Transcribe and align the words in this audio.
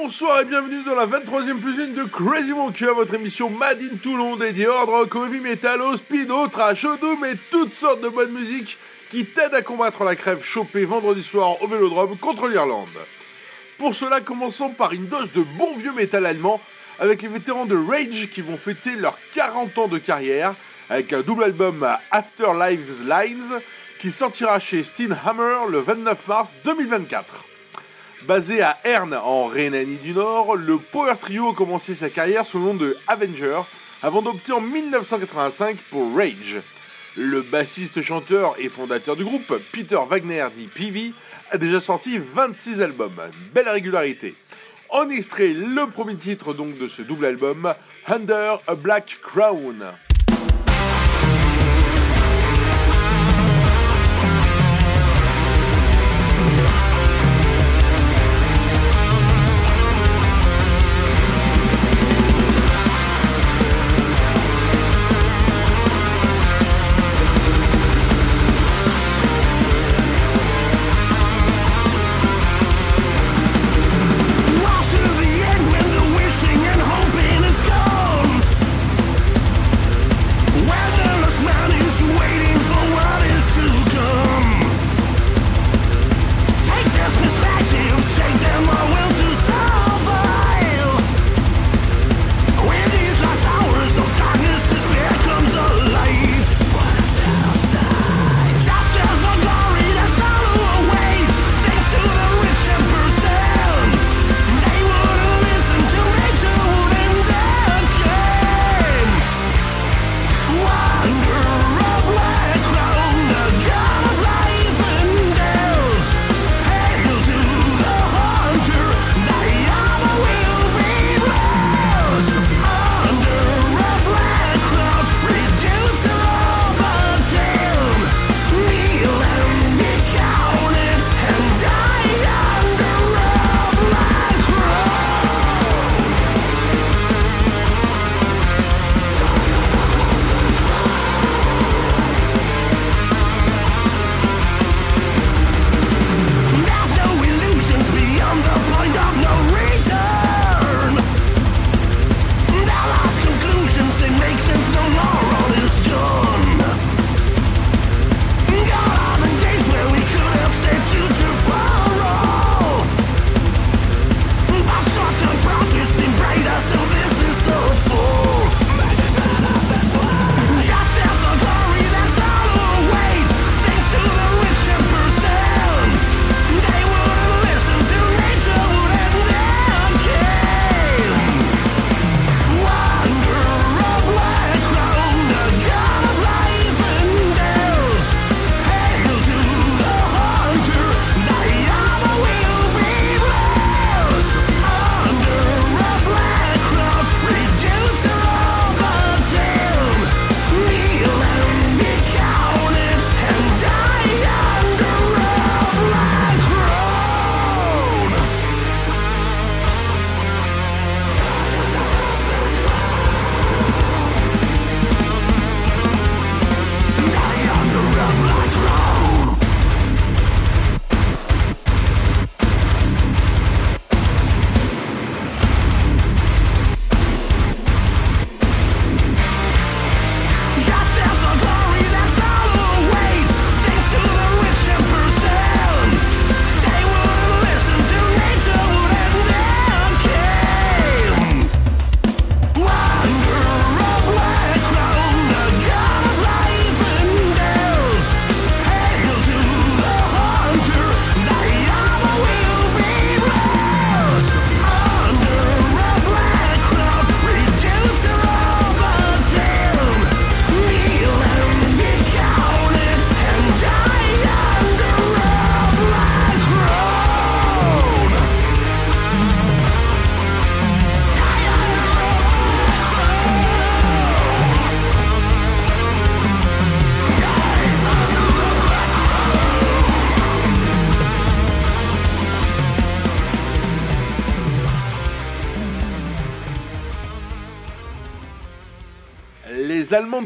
Bonsoir 0.00 0.40
et 0.40 0.44
bienvenue 0.44 0.84
dans 0.84 0.94
la 0.94 1.06
23e 1.06 1.58
plus 1.58 1.88
de 1.88 2.04
Crazy 2.04 2.52
Monkey, 2.52 2.86
votre 2.86 3.14
émission 3.14 3.50
Made 3.50 3.82
in 3.82 3.96
Toulon 3.96 4.36
dédiée 4.36 4.68
hard 4.68 4.88
rock, 4.88 5.16
heavy 5.16 5.40
metal, 5.40 5.82
au 5.82 5.96
speed, 5.96 6.30
au 6.30 6.46
trash, 6.46 6.84
au 6.84 6.96
doom 6.96 7.24
et 7.24 7.34
toutes 7.50 7.74
sortes 7.74 8.00
de 8.00 8.08
bonnes 8.08 8.30
musiques 8.30 8.78
qui 9.10 9.24
t'aident 9.24 9.54
à 9.54 9.62
combattre 9.62 10.04
la 10.04 10.14
crève 10.14 10.42
chopée 10.42 10.84
vendredi 10.84 11.22
soir 11.22 11.60
au 11.60 11.66
Vélodrome 11.66 12.16
contre 12.16 12.46
l'Irlande. 12.46 12.88
Pour 13.78 13.92
cela, 13.92 14.20
commençons 14.20 14.70
par 14.70 14.92
une 14.92 15.08
dose 15.08 15.32
de 15.32 15.42
bon 15.58 15.76
vieux 15.76 15.92
métal 15.92 16.26
allemand 16.26 16.60
avec 17.00 17.22
les 17.22 17.28
vétérans 17.28 17.66
de 17.66 17.76
Rage 17.76 18.28
qui 18.32 18.40
vont 18.40 18.56
fêter 18.56 18.94
leurs 18.94 19.18
40 19.34 19.78
ans 19.78 19.88
de 19.88 19.98
carrière 19.98 20.54
avec 20.90 21.12
un 21.12 21.22
double 21.22 21.42
album 21.42 21.84
After 22.12 22.52
Lives 22.54 23.04
Lines 23.04 23.60
qui 23.98 24.12
sortira 24.12 24.60
chez 24.60 24.84
Steenhammer 24.84 25.68
le 25.68 25.80
29 25.80 26.28
mars 26.28 26.56
2024. 26.64 27.47
Basé 28.26 28.62
à 28.62 28.76
Herne 28.84 29.14
en 29.14 29.46
Rhénanie 29.46 29.96
du 29.96 30.12
Nord, 30.12 30.56
le 30.56 30.76
Power 30.76 31.14
Trio 31.18 31.50
a 31.50 31.54
commencé 31.54 31.94
sa 31.94 32.10
carrière 32.10 32.44
sous 32.44 32.58
le 32.58 32.64
nom 32.64 32.74
de 32.74 32.96
Avenger 33.06 33.60
avant 34.02 34.22
d'opter 34.22 34.52
en 34.52 34.60
1985 34.60 35.76
pour 35.90 36.16
Rage. 36.16 36.60
Le 37.16 37.42
bassiste, 37.42 38.02
chanteur 38.02 38.54
et 38.58 38.68
fondateur 38.68 39.16
du 39.16 39.24
groupe, 39.24 39.60
Peter 39.72 39.98
Wagner 40.08 40.46
dit 40.52 40.66
PV, 40.66 41.12
a 41.52 41.58
déjà 41.58 41.80
sorti 41.80 42.18
26 42.18 42.82
albums. 42.82 43.20
Belle 43.54 43.68
régularité. 43.68 44.34
En 44.90 45.08
extrait, 45.08 45.48
le 45.48 45.86
premier 45.86 46.16
titre 46.16 46.52
donc 46.52 46.76
de 46.76 46.88
ce 46.88 47.02
double 47.02 47.26
album, 47.26 47.72
Under 48.08 48.58
a 48.66 48.74
Black 48.74 49.18
Crown. 49.22 49.84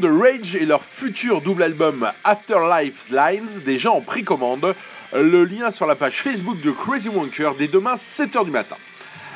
Rage 0.07 0.55
et 0.55 0.65
leur 0.65 0.83
futur 0.83 1.41
double 1.41 1.63
album 1.63 2.09
Afterlife's 2.23 3.09
Lines 3.11 3.61
déjà 3.65 3.91
en 3.91 4.01
précommande. 4.01 4.75
Le 5.13 5.43
lien 5.43 5.71
sur 5.71 5.85
la 5.85 5.95
page 5.95 6.21
Facebook 6.21 6.59
de 6.61 6.71
Crazy 6.71 7.09
Wonker 7.09 7.51
dès 7.57 7.67
demain 7.67 7.95
7h 7.95 8.45
du 8.45 8.51
matin. 8.51 8.75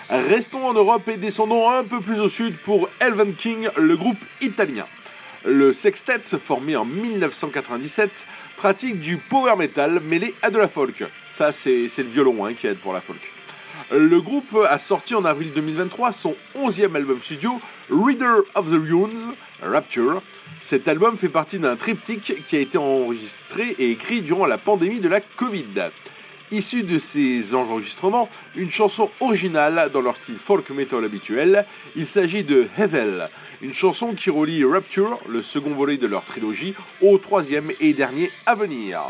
Restons 0.09 0.65
en 0.65 0.73
Europe 0.73 1.07
et 1.07 1.17
descendons 1.17 1.69
un 1.69 1.83
peu 1.83 1.99
plus 1.99 2.19
au 2.19 2.29
sud 2.29 2.55
pour 2.57 2.89
Elven 2.99 3.33
King, 3.33 3.67
le 3.77 3.97
groupe 3.97 4.17
italien. 4.41 4.85
Le 5.45 5.73
sextet, 5.73 6.21
formé 6.41 6.75
en 6.75 6.85
1997, 6.85 8.25
pratique 8.57 8.99
du 8.99 9.17
power 9.17 9.55
metal 9.57 9.99
mêlé 10.01 10.33
à 10.41 10.49
de 10.49 10.57
la 10.57 10.67
folk. 10.67 11.03
Ça, 11.29 11.51
c'est 11.51 11.89
le 11.97 12.03
violon 12.03 12.45
hein, 12.45 12.53
qui 12.53 12.67
aide 12.67 12.79
pour 12.79 12.93
la 12.93 13.01
folk. 13.01 13.21
Le 13.91 14.19
groupe 14.19 14.57
a 14.69 14.79
sorti 14.79 15.15
en 15.15 15.23
avril 15.23 15.51
2023 15.53 16.11
son 16.11 16.35
11e 16.57 16.95
album 16.95 17.19
studio, 17.19 17.59
Reader 17.89 18.41
of 18.55 18.65
the 18.65 18.81
Runes, 18.81 19.31
Rapture. 19.61 20.21
Cet 20.61 20.87
album 20.87 21.17
fait 21.17 21.29
partie 21.29 21.59
d'un 21.59 21.75
triptyque 21.75 22.45
qui 22.47 22.55
a 22.55 22.59
été 22.59 22.77
enregistré 22.77 23.75
et 23.79 23.91
écrit 23.91 24.21
durant 24.21 24.45
la 24.45 24.57
pandémie 24.57 24.99
de 24.99 25.09
la 25.09 25.19
Covid. 25.19 25.91
Issu 26.51 26.83
de 26.83 26.97
ces 26.97 27.55
enregistrements, 27.55 28.29
une 28.55 28.71
chanson 28.71 29.09
originale 29.19 29.89
dans 29.93 30.01
leur 30.01 30.15
style 30.15 30.37
folk 30.37 30.69
metal 30.69 31.03
habituel, 31.03 31.65
il 31.97 32.07
s'agit 32.07 32.43
de 32.43 32.67
Hevel, 32.77 33.27
une 33.61 33.73
chanson 33.73 34.13
qui 34.13 34.29
relie 34.29 34.63
Rapture, 34.63 35.17
le 35.27 35.41
second 35.41 35.71
volet 35.71 35.97
de 35.97 36.07
leur 36.07 36.23
trilogie, 36.23 36.73
au 37.01 37.17
troisième 37.17 37.71
et 37.81 37.93
dernier 37.93 38.31
à 38.45 38.55
venir. 38.55 39.01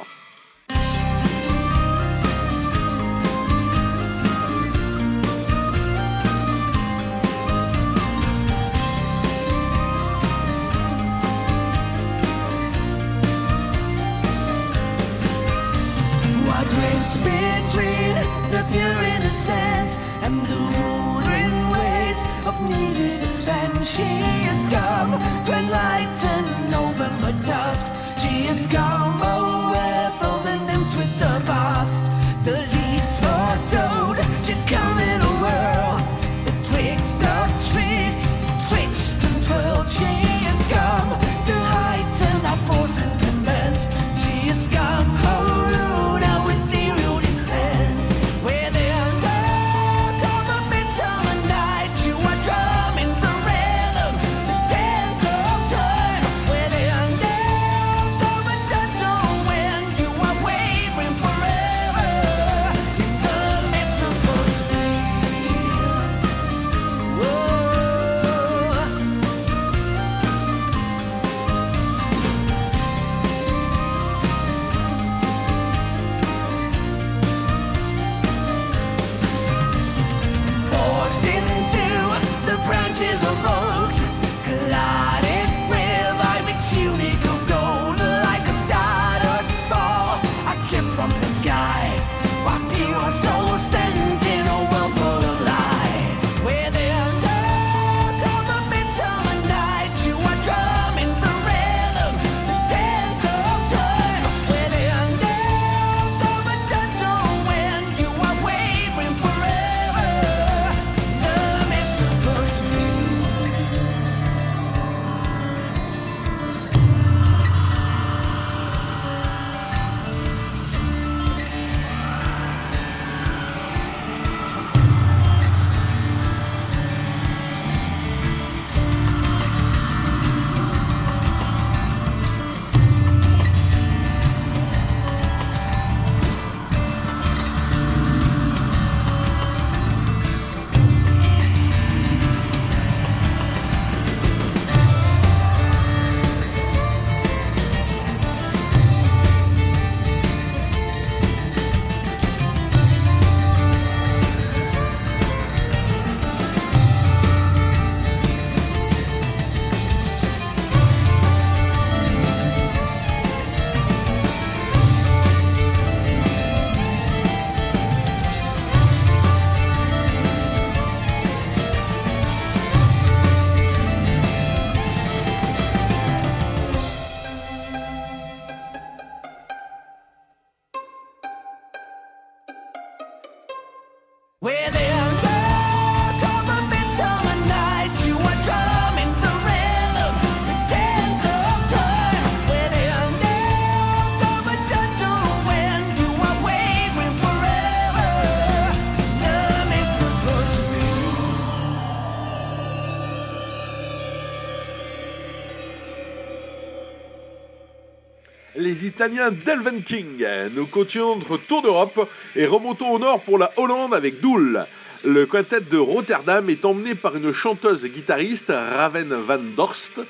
Delven 209.10 209.84
King. 209.84 210.26
Nous 210.54 210.66
continuons 210.66 211.16
notre 211.16 211.38
tour 211.38 211.62
d'Europe 211.62 212.10
et 212.36 212.46
remontons 212.46 212.90
au 212.90 213.00
nord 213.00 213.22
pour 213.22 213.38
la 213.38 213.52
Hollande 213.56 213.94
avec 213.94 214.20
Doel. 214.20 214.66
Le 215.06 215.26
quintet 215.26 215.62
de 215.62 215.78
Rotterdam 215.78 216.50
est 216.50 216.66
emmené 216.66 216.94
par 216.94 217.16
une 217.16 217.32
chanteuse 217.32 217.86
et 217.86 217.90
guitariste, 217.90 218.50
Raven 218.50 219.14
van 219.14 219.40
Dorst. 219.56 220.02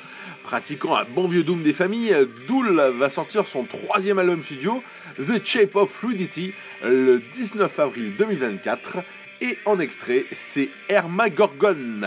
Pratiquant 0.43 0.95
un 0.95 1.05
bon 1.13 1.27
vieux 1.27 1.43
doom 1.43 1.61
des 1.61 1.73
familles, 1.73 2.15
Doel 2.47 2.91
va 2.97 3.09
sortir 3.11 3.45
son 3.45 3.65
troisième 3.65 4.17
album 4.17 4.41
studio, 4.41 4.81
The 5.17 5.45
Shape 5.45 5.75
of 5.75 5.91
Fluidity, 5.91 6.53
le 6.83 7.19
19 7.19 7.79
avril 7.79 8.13
2024. 8.17 8.97
Et 9.41 9.57
en 9.65 9.79
extrait, 9.79 10.25
c'est 10.31 10.69
Hermagorgon. 10.89 12.01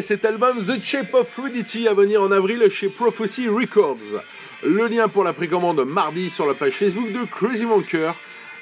Et 0.00 0.02
cet 0.02 0.24
album 0.24 0.58
The 0.58 0.82
Shape 0.82 1.12
of 1.12 1.28
Fluidity 1.28 1.86
à 1.86 1.92
venir 1.92 2.22
en 2.22 2.32
avril 2.32 2.66
chez 2.70 2.88
Prophecy 2.88 3.48
Records. 3.48 4.22
Le 4.62 4.86
lien 4.86 5.08
pour 5.08 5.24
la 5.24 5.34
précommande 5.34 5.84
mardi 5.84 6.30
sur 6.30 6.46
la 6.46 6.54
page 6.54 6.72
Facebook 6.72 7.12
de 7.12 7.26
Crazy 7.26 7.66
Monker. 7.66 8.12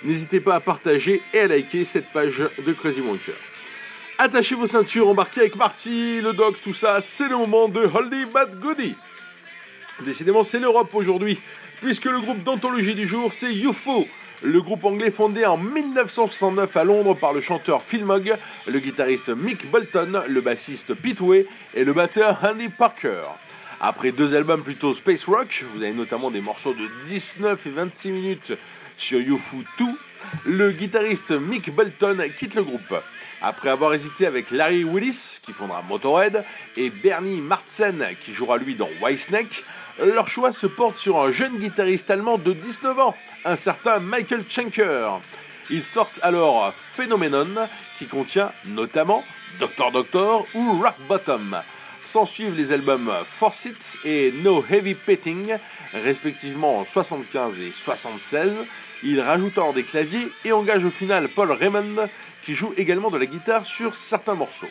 N'hésitez 0.02 0.40
pas 0.40 0.57
à 0.57 0.61
partager 0.61 1.23
et 1.33 1.38
à 1.38 1.47
liker 1.47 1.85
cette 1.85 2.11
page 2.11 2.42
de 2.66 2.73
Crazy 2.73 3.02
Monker. 3.02 3.37
Attachez 4.18 4.57
vos 4.57 4.66
ceintures, 4.66 5.07
embarquez 5.07 5.42
avec 5.42 5.54
Marty, 5.54 6.23
le 6.23 6.33
doc, 6.33 6.57
tout 6.61 6.75
ça, 6.75 7.00
c'est 7.00 7.28
le 7.28 7.37
moment 7.37 7.68
de 7.68 7.83
Holdy 7.83 8.25
Bad 8.35 8.59
Goody. 8.59 8.97
Décidément, 10.00 10.42
c'est 10.42 10.59
l'Europe 10.59 10.92
aujourd'hui, 10.92 11.38
puisque 11.80 12.07
le 12.07 12.18
groupe 12.18 12.42
d'anthologie 12.42 12.97
du 12.97 13.07
jour, 13.07 13.33
c'est 13.33 13.54
UFO, 13.54 14.09
le 14.42 14.61
groupe 14.61 14.85
anglais 14.85 15.11
fondé 15.11 15.45
en 15.45 15.57
1969 15.57 16.76
à 16.76 16.85
Londres 16.85 17.14
par 17.14 17.33
le 17.33 17.40
chanteur 17.40 17.83
Phil 17.83 18.04
Mogg, 18.04 18.35
le 18.66 18.78
guitariste 18.78 19.30
Mick 19.30 19.71
Bolton, 19.71 20.23
le 20.28 20.40
bassiste 20.40 20.95
Pete 20.95 21.21
Way 21.21 21.47
et 21.75 21.85
le 21.85 21.92
batteur 21.92 22.38
Andy 22.42 22.68
Parker. 22.68 23.23
Après 23.80 24.12
deux 24.12 24.35
albums 24.35 24.62
plutôt 24.62 24.92
space 24.92 25.26
rock, 25.26 25.64
vous 25.75 25.83
avez 25.83 25.92
notamment 25.92 26.30
des 26.30 26.40
morceaux 26.40 26.75
de 26.75 26.88
19 27.07 27.66
et 27.66 27.71
26 27.71 28.11
minutes 28.11 28.52
sur 28.97 29.18
UFO 29.18 29.59
2, 29.78 29.85
le 30.47 30.71
guitariste 30.73 31.33
Mick 31.33 31.75
Bolton 31.75 32.18
quitte 32.37 32.54
le 32.54 32.64
groupe. 32.64 32.95
Après 33.40 33.71
avoir 33.71 33.95
hésité 33.95 34.26
avec 34.26 34.50
Larry 34.50 34.83
Willis, 34.83 35.38
qui 35.42 35.52
fondera 35.52 35.83
Motorhead, 35.88 36.45
et 36.76 36.90
Bernie 36.90 37.40
Martsen, 37.40 38.04
qui 38.21 38.35
jouera 38.35 38.59
lui 38.59 38.75
dans 38.75 38.88
Whitesnake, 39.00 39.64
leur 40.04 40.28
choix 40.28 40.52
se 40.52 40.66
porte 40.66 40.97
sur 40.97 41.21
un 41.21 41.30
jeune 41.30 41.57
guitariste 41.57 42.11
allemand 42.11 42.38
de 42.38 42.52
19 42.52 42.99
ans, 42.99 43.14
un 43.45 43.57
certain 43.57 44.00
Michael 44.00 44.42
Schenker. 44.49 45.21
Ils 45.71 45.85
sortent 45.85 46.21
alors 46.23 46.73
Phenomenon, 46.75 47.68
qui 47.99 48.07
contient 48.07 48.52
notamment 48.66 49.23
Doctor 49.61 49.92
Doctor 49.92 50.47
ou 50.54 50.80
Rock 50.80 50.97
Bottom. 51.09 51.61
S'en 52.02 52.25
suivent 52.25 52.57
les 52.57 52.73
albums 52.73 53.12
Force 53.25 53.66
It 53.66 53.99
et 54.04 54.33
No 54.42 54.64
Heavy 54.71 54.95
Petting, 54.95 55.57
respectivement 55.92 56.78
en 56.78 56.84
75 56.84 57.60
et 57.60 57.71
76. 57.71 58.65
Il 59.02 59.21
rajoute 59.21 59.58
alors 59.58 59.75
des 59.75 59.84
claviers 59.84 60.28
et 60.45 60.52
engage 60.52 60.84
au 60.84 60.91
final 60.91 61.28
Paul 61.28 61.52
Raymond, 61.52 62.08
qui 62.45 62.54
joue 62.54 62.73
également 62.76 63.10
de 63.10 63.19
la 63.19 63.26
guitare 63.26 63.67
sur 63.67 63.95
certains 63.95 64.34
morceaux. 64.34 64.71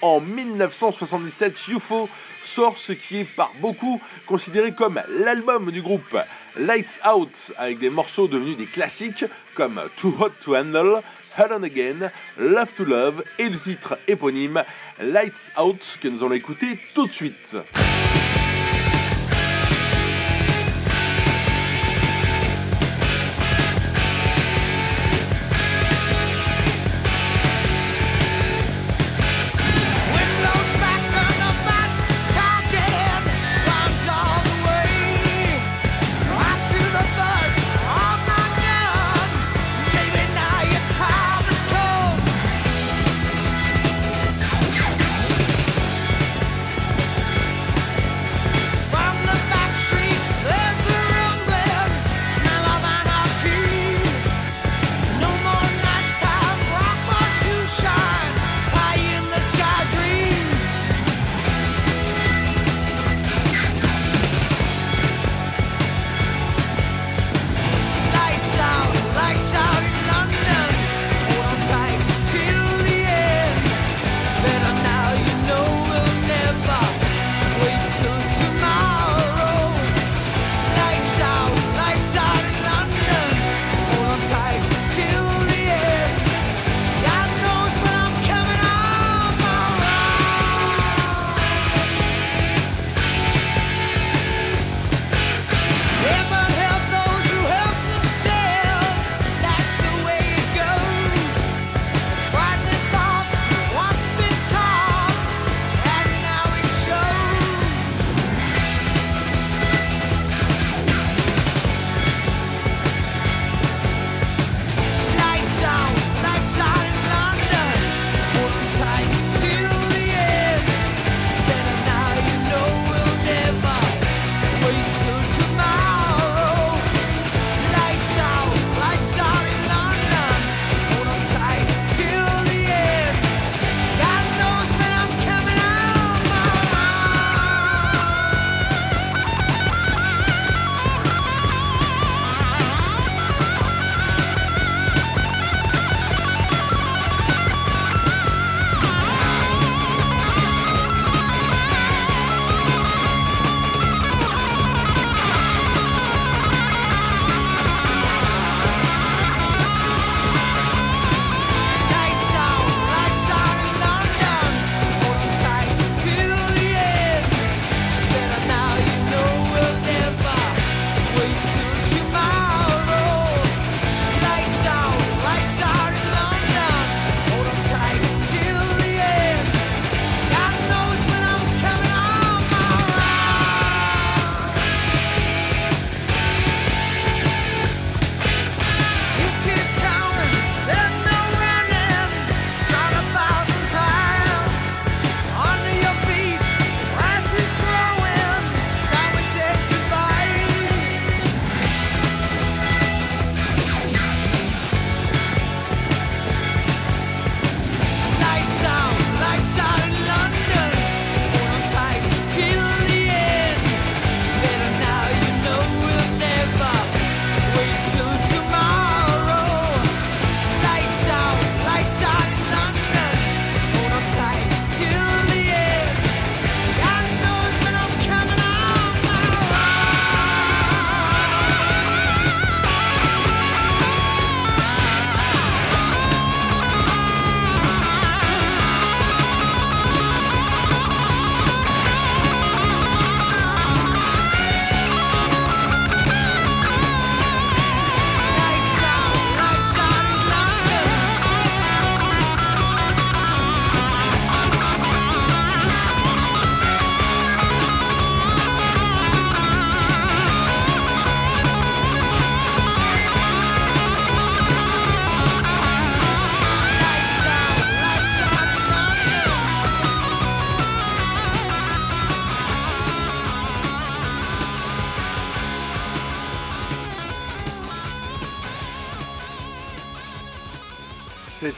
En 0.00 0.20
1977, 0.20 1.68
UFO 1.68 2.08
sort 2.42 2.76
ce 2.76 2.92
qui 2.92 3.18
est 3.18 3.24
par 3.24 3.52
beaucoup 3.60 4.00
considéré 4.26 4.72
comme 4.72 5.00
l'album 5.08 5.70
du 5.70 5.80
groupe 5.80 6.16
Lights 6.56 7.00
Out, 7.06 7.52
avec 7.56 7.78
des 7.78 7.90
morceaux 7.90 8.28
devenus 8.28 8.56
des 8.56 8.66
classiques 8.66 9.24
comme 9.54 9.80
Too 9.96 10.14
Hot 10.20 10.30
to 10.40 10.56
Handle, 10.56 11.00
Head 11.38 11.50
on 11.52 11.62
Again, 11.62 12.10
Love 12.38 12.74
to 12.74 12.84
Love 12.84 13.24
et 13.38 13.48
le 13.48 13.58
titre 13.58 13.98
éponyme 14.06 14.62
Lights 15.00 15.52
Out 15.58 15.98
que 16.00 16.08
nous 16.08 16.24
allons 16.24 16.34
écouter 16.34 16.78
tout 16.94 17.06
de 17.06 17.12
suite. 17.12 17.56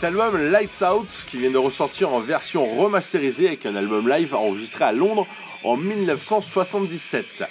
Cet 0.04 0.12
album 0.12 0.36
Lights 0.36 0.82
Out 0.82 1.24
qui 1.26 1.38
vient 1.38 1.50
de 1.50 1.56
ressortir 1.56 2.12
en 2.12 2.20
version 2.20 2.66
remasterisée 2.66 3.46
avec 3.46 3.64
un 3.64 3.74
album 3.74 4.06
live 4.06 4.34
enregistré 4.34 4.84
à 4.84 4.92
Londres 4.92 5.26
en 5.62 5.78
1977. 5.78 7.44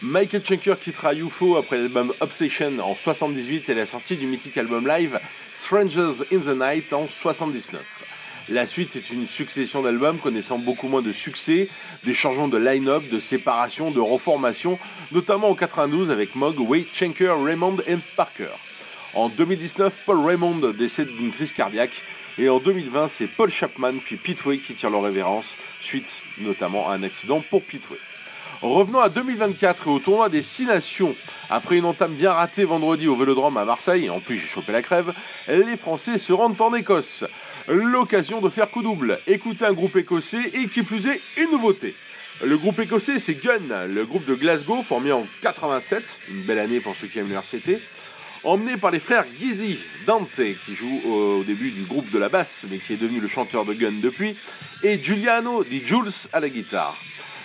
Michael 0.00 0.42
Schenker 0.42 0.78
quittera 0.80 1.12
UFO 1.12 1.58
après 1.58 1.76
l'album 1.76 2.10
Obsession 2.20 2.78
en 2.78 2.94
78 2.94 3.68
et 3.68 3.74
la 3.74 3.84
sortie 3.84 4.16
du 4.16 4.26
mythique 4.26 4.56
album 4.56 4.88
live 4.88 5.20
Strangers 5.54 6.24
in 6.32 6.38
the 6.38 6.58
Night 6.58 6.94
en 6.94 7.06
79. 7.06 7.82
La 8.48 8.66
suite 8.66 8.96
est 8.96 9.10
une 9.10 9.28
succession 9.28 9.82
d'albums 9.82 10.16
connaissant 10.16 10.58
beaucoup 10.58 10.88
moins 10.88 11.02
de 11.02 11.12
succès, 11.12 11.68
des 12.04 12.14
changements 12.14 12.48
de 12.48 12.56
line-up, 12.56 13.02
de 13.10 13.20
séparation, 13.20 13.90
de 13.90 14.00
reformation, 14.00 14.78
notamment 15.12 15.50
en 15.50 15.54
92 15.54 16.10
avec 16.10 16.36
Mogg, 16.36 16.58
Wade, 16.58 16.86
Schenker, 16.90 17.34
Raymond 17.44 17.76
et 17.86 17.98
Parker. 18.16 18.46
En 19.14 19.28
2019, 19.28 20.02
Paul 20.04 20.24
Raymond 20.24 20.60
décède 20.78 21.08
d'une 21.08 21.32
crise 21.32 21.52
cardiaque. 21.52 22.02
Et 22.38 22.48
en 22.48 22.58
2020, 22.58 23.08
c'est 23.08 23.26
Paul 23.26 23.50
Chapman 23.50 23.94
puis 24.04 24.16
Pitway 24.16 24.58
qui 24.58 24.74
tirent 24.74 24.90
leur 24.90 25.02
révérence, 25.02 25.56
suite 25.80 26.22
notamment 26.38 26.88
à 26.88 26.94
un 26.94 27.02
accident 27.02 27.42
pour 27.50 27.64
Pitway. 27.64 27.96
Revenons 28.60 29.00
à 29.00 29.08
2024 29.08 29.86
et 29.86 29.90
au 29.90 29.98
tournoi 29.98 30.28
des 30.28 30.42
6 30.42 30.66
nations. 30.66 31.14
Après 31.48 31.78
une 31.78 31.84
entame 31.84 32.14
bien 32.14 32.32
ratée 32.32 32.64
vendredi 32.64 33.08
au 33.08 33.16
Vélodrome 33.16 33.56
à 33.56 33.64
Marseille, 33.64 34.10
en 34.10 34.20
plus 34.20 34.38
j'ai 34.38 34.46
chopé 34.46 34.72
la 34.72 34.82
crève, 34.82 35.12
les 35.48 35.76
Français 35.76 36.18
se 36.18 36.32
rendent 36.32 36.60
en 36.60 36.74
Écosse. 36.74 37.24
L'occasion 37.68 38.40
de 38.40 38.48
faire 38.48 38.70
coup 38.70 38.82
double, 38.82 39.18
écouter 39.26 39.64
un 39.64 39.72
groupe 39.72 39.96
écossais 39.96 40.50
et 40.54 40.68
qui 40.68 40.82
plus 40.82 41.06
est 41.06 41.20
une 41.38 41.52
nouveauté. 41.52 41.94
Le 42.44 42.56
groupe 42.58 42.78
écossais 42.78 43.18
c'est 43.18 43.34
Gun, 43.34 43.86
le 43.88 44.04
groupe 44.04 44.26
de 44.26 44.34
Glasgow 44.34 44.82
formé 44.82 45.12
en 45.12 45.26
87, 45.42 46.20
une 46.30 46.42
belle 46.42 46.58
année 46.58 46.80
pour 46.80 46.94
ceux 46.94 47.06
qui 47.06 47.18
aiment 47.18 47.28
le 47.28 47.36
RCT 47.36 47.80
emmené 48.44 48.76
par 48.76 48.90
les 48.90 49.00
frères 49.00 49.24
Gizzy, 49.38 49.78
Dante, 50.06 50.40
qui 50.64 50.74
joue 50.74 51.00
au, 51.06 51.44
début 51.44 51.70
du 51.70 51.82
groupe 51.82 52.10
de 52.10 52.18
la 52.18 52.28
basse, 52.28 52.66
mais 52.70 52.78
qui 52.78 52.94
est 52.94 52.96
devenu 52.96 53.20
le 53.20 53.28
chanteur 53.28 53.64
de 53.64 53.74
Gun 53.74 53.92
depuis, 54.02 54.36
et 54.82 55.02
Giuliano 55.02 55.64
Di 55.64 55.82
Jules 55.84 56.28
à 56.32 56.40
la 56.40 56.48
guitare. 56.48 56.96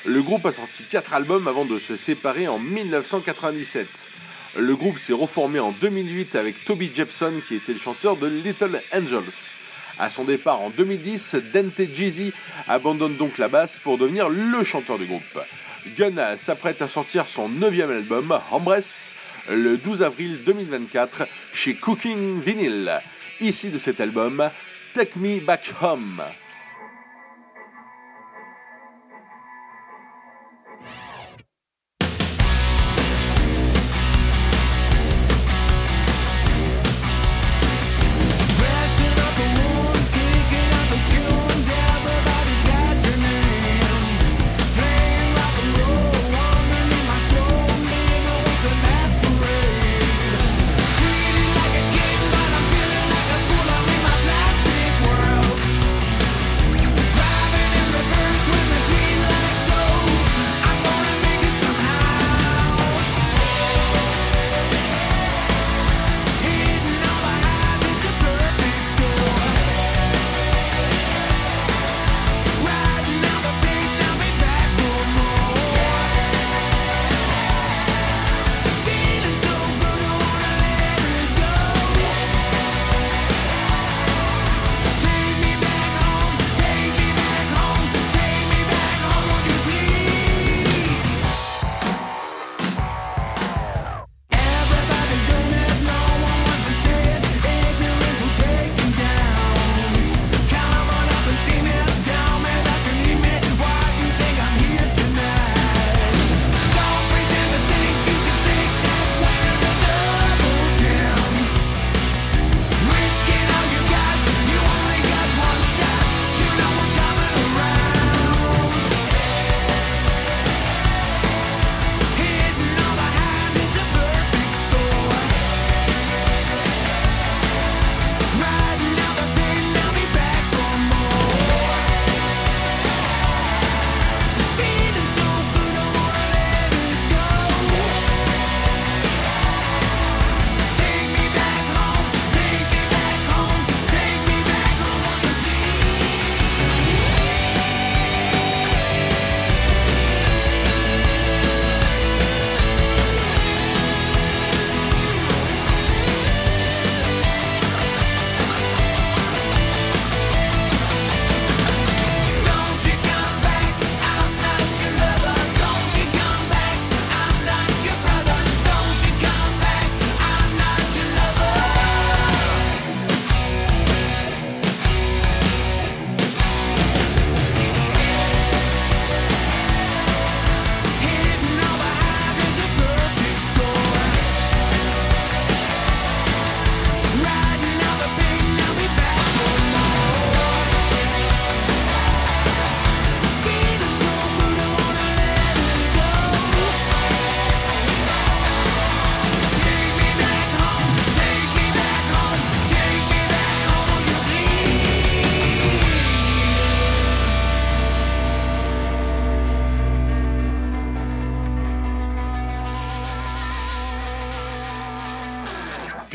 Le 0.05 0.21
groupe 0.21 0.45
a 0.45 0.51
sorti 0.51 0.83
4 0.83 1.13
albums 1.13 1.47
avant 1.47 1.65
de 1.65 1.79
se 1.79 1.95
séparer 1.95 2.47
en 2.47 2.59
1997. 2.59 4.11
Le 4.57 4.75
groupe 4.75 4.99
s'est 4.99 5.13
reformé 5.13 5.59
en 5.59 5.71
2008 5.71 6.35
avec 6.35 6.63
Toby 6.65 6.91
Jepson, 6.93 7.33
qui 7.47 7.55
était 7.55 7.73
le 7.73 7.79
chanteur 7.79 8.17
de 8.17 8.27
Little 8.27 8.81
Angels. 8.93 9.55
À 9.99 10.09
son 10.09 10.23
départ 10.23 10.61
en 10.61 10.69
2010, 10.71 11.37
Dante 11.53 11.81
Gizzy 11.95 12.33
abandonne 12.67 13.15
donc 13.15 13.37
la 13.37 13.47
basse 13.47 13.79
pour 13.79 13.97
devenir 13.97 14.27
le 14.29 14.63
chanteur 14.63 14.97
du 14.97 15.05
groupe. 15.05 15.39
Gun 15.97 16.37
s'apprête 16.37 16.81
à 16.81 16.87
sortir 16.87 17.27
son 17.27 17.49
neuvième 17.49 17.91
album, 17.91 18.39
Embrace, 18.51 19.15
le 19.49 19.77
12 19.77 20.03
avril 20.03 20.37
2024 20.45 21.27
chez 21.53 21.75
Cooking 21.75 22.39
Vinyl. 22.41 22.91
Ici 23.41 23.69
de 23.69 23.77
cet 23.77 23.99
album, 23.99 24.47
Take 24.93 25.19
Me 25.19 25.39
Back 25.39 25.73
Home. 25.81 26.21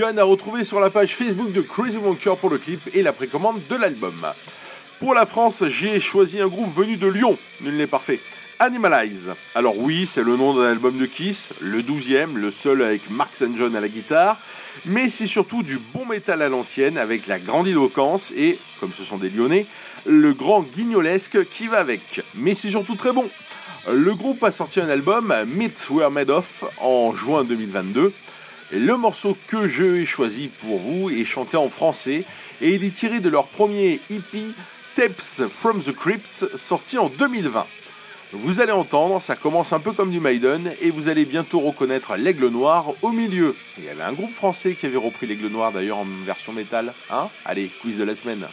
Gun 0.09 0.17
a 0.17 0.25
retrouvé 0.25 0.65
sur 0.65 0.81
la 0.81 0.89
page 0.89 1.15
Facebook 1.15 1.53
de 1.53 1.61
Crazy 1.61 1.99
Wonker 1.99 2.39
pour 2.39 2.49
le 2.49 2.57
clip 2.57 2.81
et 2.95 3.03
la 3.03 3.13
précommande 3.13 3.61
de 3.69 3.77
l'album. 3.77 4.27
Pour 5.01 5.13
la 5.13 5.27
France, 5.27 5.65
j'ai 5.69 6.01
choisi 6.01 6.41
un 6.41 6.49
groupe 6.49 6.75
venu 6.75 6.97
de 6.97 7.07
Lyon, 7.07 7.37
nul 7.61 7.77
n'est 7.77 7.87
parfait. 7.87 8.19
Animalize. 8.59 9.33
Alors 9.55 9.77
oui, 9.77 10.07
c'est 10.07 10.23
le 10.23 10.37
nom 10.37 10.55
d'un 10.55 10.71
album 10.71 10.97
de 10.97 11.05
Kiss, 11.05 11.53
le 11.61 11.83
12e, 11.83 12.37
le 12.37 12.51
seul 12.51 12.83
avec 12.83 13.11
Mark 13.11 13.35
St. 13.35 13.55
John 13.55 13.77
à 13.77 13.81
la 13.81 13.89
guitare, 13.89 14.39
mais 14.87 15.11
c'est 15.11 15.27
surtout 15.27 15.63
du 15.63 15.79
bon 15.93 16.07
métal 16.07 16.41
à 16.41 16.49
l'ancienne 16.49 16.97
avec 16.97 17.27
la 17.27 17.39
grandiloquence 17.39 18.33
et, 18.35 18.59
comme 18.81 18.93
ce 18.95 19.05
sont 19.05 19.19
des 19.19 19.29
lyonnais, 19.29 19.67
le 20.07 20.33
grand 20.33 20.63
guignolesque 20.63 21.45
qui 21.51 21.67
va 21.67 21.81
avec. 21.81 22.23
Mais 22.35 22.55
c'est 22.55 22.71
surtout 22.71 22.97
très 22.97 23.13
bon. 23.13 23.29
Le 23.93 24.15
groupe 24.15 24.43
a 24.43 24.53
sorti 24.53 24.81
un 24.81 24.89
album, 24.89 25.35
Myths 25.47 25.89
Were 25.91 26.11
Made 26.11 26.31
Of, 26.31 26.65
en 26.79 27.15
juin 27.15 27.45
2022. 27.45 28.13
Le 28.71 28.99
morceau 28.99 29.35
que 29.47 29.67
je 29.67 30.03
ai 30.03 30.05
choisi 30.05 30.49
pour 30.49 30.79
vous 30.79 31.09
est 31.09 31.25
chanté 31.25 31.57
en 31.57 31.71
français 31.71 32.25
et 32.61 32.75
il 32.75 32.85
est 32.85 32.95
tiré 32.95 33.21
de 33.21 33.31
leur 33.31 33.47
premier 33.47 33.99
EP 34.11 34.43
Tapes 34.95 35.49
from 35.51 35.81
the 35.81 35.93
Crypts 35.93 36.45
sorti 36.57 36.99
en 36.99 37.09
2020. 37.09 37.67
Vous 38.33 38.61
allez 38.61 38.73
entendre, 38.73 39.23
ça 39.23 39.37
commence 39.37 39.73
un 39.73 39.81
peu 39.81 39.93
comme 39.93 40.11
du 40.11 40.21
Maiden 40.21 40.71
et 40.83 40.91
vous 40.91 41.09
allez 41.09 41.25
bientôt 41.25 41.61
reconnaître 41.61 42.17
l'aigle 42.17 42.49
noir 42.49 42.93
au 43.01 43.11
milieu. 43.11 43.57
Il 43.79 43.85
y 43.85 43.89
avait 43.89 44.03
un 44.03 44.13
groupe 44.13 44.35
français 44.35 44.75
qui 44.75 44.85
avait 44.85 44.99
repris 44.99 45.27
l'aigle 45.27 45.47
noir 45.47 45.73
d'ailleurs 45.73 45.99
en 45.99 46.07
version 46.27 46.53
métal. 46.53 46.93
Hein? 47.11 47.31
Allez, 47.47 47.71
quiz 47.81 47.97
de 47.97 48.05
la 48.05 48.15
semaine. 48.15 48.47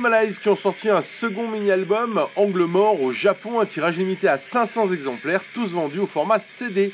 Lyonnais 0.00 0.10
d'Animalize 0.10 0.38
qui 0.38 0.48
ont 0.48 0.56
sorti 0.56 0.88
un 0.88 1.02
second 1.02 1.48
mini-album, 1.48 2.20
Angle 2.36 2.64
Mort, 2.64 3.02
au 3.02 3.12
Japon, 3.12 3.60
un 3.60 3.66
tirage 3.66 3.96
limité 3.98 4.28
à 4.28 4.38
500 4.38 4.92
exemplaires, 4.92 5.42
tous 5.54 5.72
vendus 5.72 5.98
au 5.98 6.06
format 6.06 6.40
CD. 6.40 6.92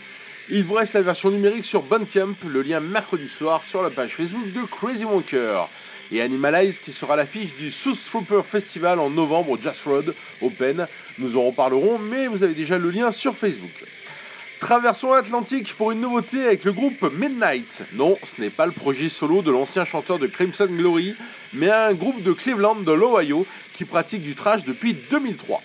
Il 0.48 0.64
vous 0.64 0.74
reste 0.74 0.94
la 0.94 1.02
version 1.02 1.30
numérique 1.30 1.64
sur 1.64 1.82
Bandcamp, 1.82 2.34
le 2.46 2.62
lien 2.62 2.80
mercredi 2.80 3.28
soir 3.28 3.64
sur 3.64 3.82
la 3.82 3.90
page 3.90 4.14
Facebook 4.14 4.52
de 4.52 4.62
Crazy 4.62 5.04
Wonker. 5.04 5.68
Et 6.12 6.22
Animalize 6.22 6.78
qui 6.78 6.92
sera 6.92 7.16
l'affiche 7.16 7.56
du 7.56 7.70
South 7.70 7.98
Trooper 8.06 8.42
Festival 8.44 9.00
en 9.00 9.10
novembre 9.10 9.50
au 9.50 9.58
Jazz 9.60 9.82
Road 9.84 10.14
Open. 10.40 10.86
Nous 11.18 11.36
en 11.36 11.42
reparlerons, 11.42 11.98
mais 11.98 12.28
vous 12.28 12.44
avez 12.44 12.54
déjà 12.54 12.78
le 12.78 12.90
lien 12.90 13.10
sur 13.10 13.36
Facebook. 13.36 13.84
Traversons 14.60 15.12
l'Atlantique 15.12 15.74
pour 15.74 15.92
une 15.92 16.00
nouveauté 16.00 16.42
avec 16.44 16.64
le 16.64 16.72
groupe 16.72 17.12
Midnight. 17.12 17.84
Non, 17.92 18.16
ce 18.24 18.40
n'est 18.40 18.50
pas 18.50 18.64
le 18.64 18.72
projet 18.72 19.10
solo 19.10 19.42
de 19.42 19.50
l'ancien 19.50 19.84
chanteur 19.84 20.18
de 20.18 20.26
Crimson 20.26 20.66
Glory, 20.66 21.14
mais 21.52 21.70
un 21.70 21.92
groupe 21.92 22.22
de 22.22 22.32
Cleveland 22.32 22.76
de 22.76 22.92
l'Ohio 22.92 23.46
qui 23.74 23.84
pratique 23.84 24.22
du 24.22 24.34
trash 24.34 24.64
depuis 24.64 24.94
2003. 25.10 25.62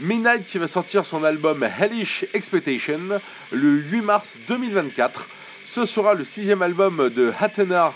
Midnight 0.00 0.46
qui 0.46 0.58
va 0.58 0.68
sortir 0.68 1.04
son 1.04 1.24
album 1.24 1.64
Hellish 1.64 2.26
Expectation 2.32 3.20
le 3.50 3.70
8 3.70 4.02
mars 4.02 4.38
2024. 4.46 5.28
Ce 5.66 5.84
sera 5.84 6.14
le 6.14 6.24
sixième 6.24 6.62
album 6.62 7.10
de 7.10 7.32
Hattener, 7.40 7.88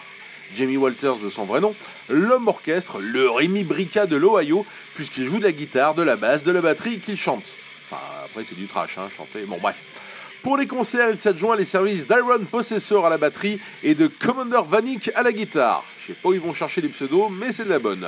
Jamie 0.57 0.77
Walters 0.77 1.19
de 1.19 1.29
son 1.29 1.45
vrai 1.45 1.61
nom, 1.61 1.75
l'homme 2.09 2.49
orchestre, 2.49 2.99
le 3.01 3.31
Rémi 3.31 3.63
Brica 3.63 4.07
de 4.07 4.17
l'Ohio, 4.17 4.67
puisqu'il 4.97 5.29
joue 5.29 5.39
de 5.39 5.45
la 5.45 5.53
guitare, 5.53 5.95
de 5.95 6.03
la 6.03 6.17
basse, 6.17 6.43
de 6.43 6.51
la 6.51 6.61
batterie 6.61 6.95
et 6.95 6.99
qu'il 6.99 7.17
chante. 7.17 7.45
Enfin, 7.89 8.03
après 8.25 8.45
c'est 8.45 8.59
du 8.59 8.67
trash, 8.67 8.99
hein, 8.99 9.09
chanter. 9.17 9.45
Bon 9.47 9.59
bref. 9.63 9.77
Pour 10.43 10.57
les 10.57 10.67
concerts, 10.67 11.11
il 11.11 11.19
s'adjoint 11.21 11.55
les 11.55 11.65
services 11.65 12.09
d'Iron 12.09 12.45
Possessor 12.51 13.07
à 13.07 13.11
la 13.11 13.19
batterie 13.19 13.61
et 13.85 13.95
de 13.95 14.09
Commander 14.09 14.63
Vanik 14.69 15.11
à 15.15 15.23
la 15.23 15.33
guitare. 15.33 15.85
Je 16.01 16.09
sais 16.09 16.19
pas 16.21 16.31
où 16.31 16.35
ils 16.35 16.41
vont 16.41 16.53
chercher 16.53 16.81
les 16.81 16.89
pseudos, 16.89 17.31
mais 17.31 17.53
c'est 17.53 17.65
de 17.65 17.69
la 17.69 17.79
bonne. 17.79 18.05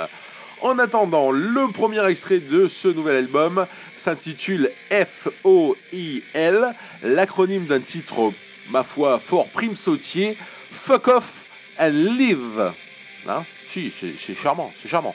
En 0.60 0.78
attendant, 0.80 1.30
le 1.30 1.70
premier 1.72 2.04
extrait 2.08 2.40
de 2.40 2.66
ce 2.66 2.88
nouvel 2.88 3.16
album 3.16 3.66
s'intitule 3.96 4.68
F-O-I-L, 4.90 6.74
l'acronyme 7.04 7.66
d'un 7.66 7.80
titre, 7.80 8.32
ma 8.70 8.82
foi, 8.82 9.20
fort 9.20 9.48
prime 9.48 9.76
sautier, 9.76 10.36
Fuck 10.72 11.08
Off 11.08 11.46
and 11.78 11.90
Live. 12.18 12.72
Hein? 13.28 13.44
Si, 13.68 13.92
c'est 13.92 14.34
charmant, 14.34 14.72
c'est 14.82 14.88
charmant. 14.88 15.14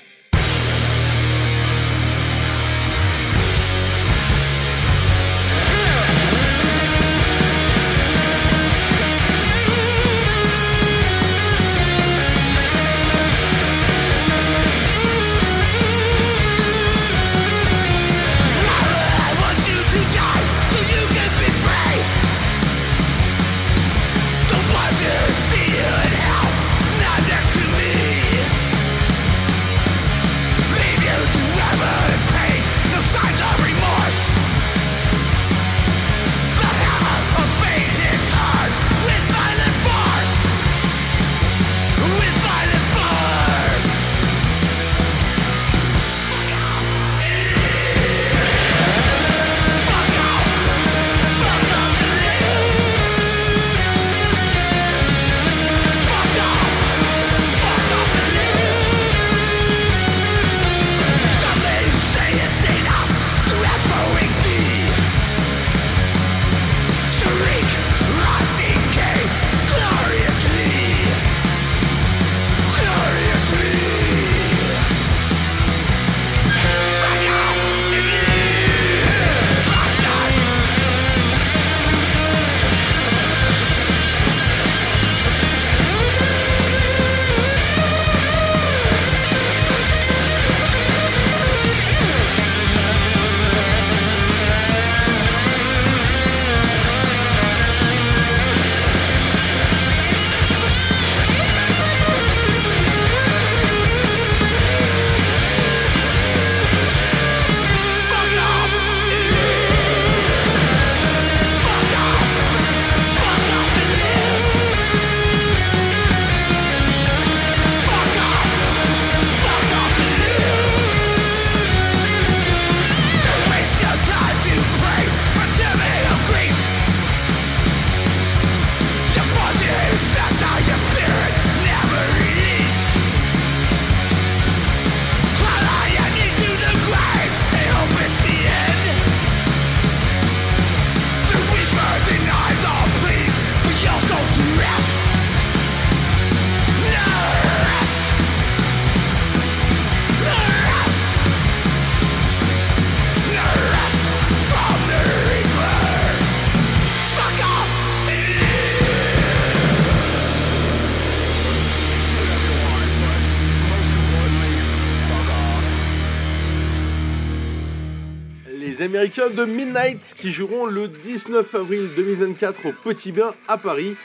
De 169.10 169.46
Midnight 169.46 170.16
qui 170.20 170.32
joueront 170.32 170.68
le 170.68 170.88
19 170.88 171.56
avril 171.56 171.90
2024 171.96 172.68
au 172.68 172.72
Petit 172.72 173.12
Bain 173.12 173.34
à 173.48 173.58
Paris. 173.58 173.96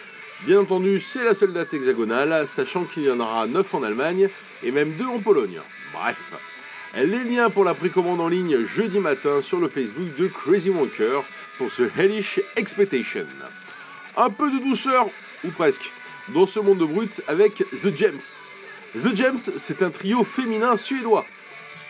Bien 0.46 0.61
entendu, 0.61 0.98
c'est 0.98 1.22
la 1.24 1.34
seule 1.34 1.52
date 1.52 1.74
hexagonale, 1.74 2.48
sachant 2.48 2.84
qu'il 2.84 3.02
y 3.02 3.11
en 3.11 3.20
aura 3.20 3.46
9 3.46 3.74
en 3.74 3.82
Allemagne 3.82 4.30
et 4.62 4.70
même 4.70 4.90
2 4.94 5.05
en 5.05 5.18
Pologne. 5.18 5.61
Bref. 5.92 6.32
Les 6.96 7.22
liens 7.24 7.50
pour 7.50 7.64
la 7.64 7.74
précommande 7.74 8.18
en 8.18 8.28
ligne 8.28 8.64
jeudi 8.64 8.98
matin 8.98 9.42
sur 9.42 9.61
le 9.61 9.68
Facebook 9.68 10.16
de 10.16 10.26
Crazy 10.26 10.70
Wonker 10.70 11.22
pour 11.59 11.70
ce 11.70 11.82
Hellish 11.98 12.40
Expectation. 12.57 13.26
Un 14.16 14.30
peu 14.30 14.50
de 14.50 14.59
douceur, 14.64 15.07
ou 15.44 15.50
presque, 15.50 15.92
dans 16.28 16.46
ce 16.46 16.61
monde 16.61 16.78
de 16.78 16.86
brut 16.86 17.20
avec 17.28 17.57
The 17.57 17.94
Gems. 17.94 18.48
The 18.94 19.14
Gems, 19.14 19.50
c'est 19.59 19.82
un 19.82 19.90
trio 19.90 20.24
féminin 20.24 20.78
suédois. 20.78 21.26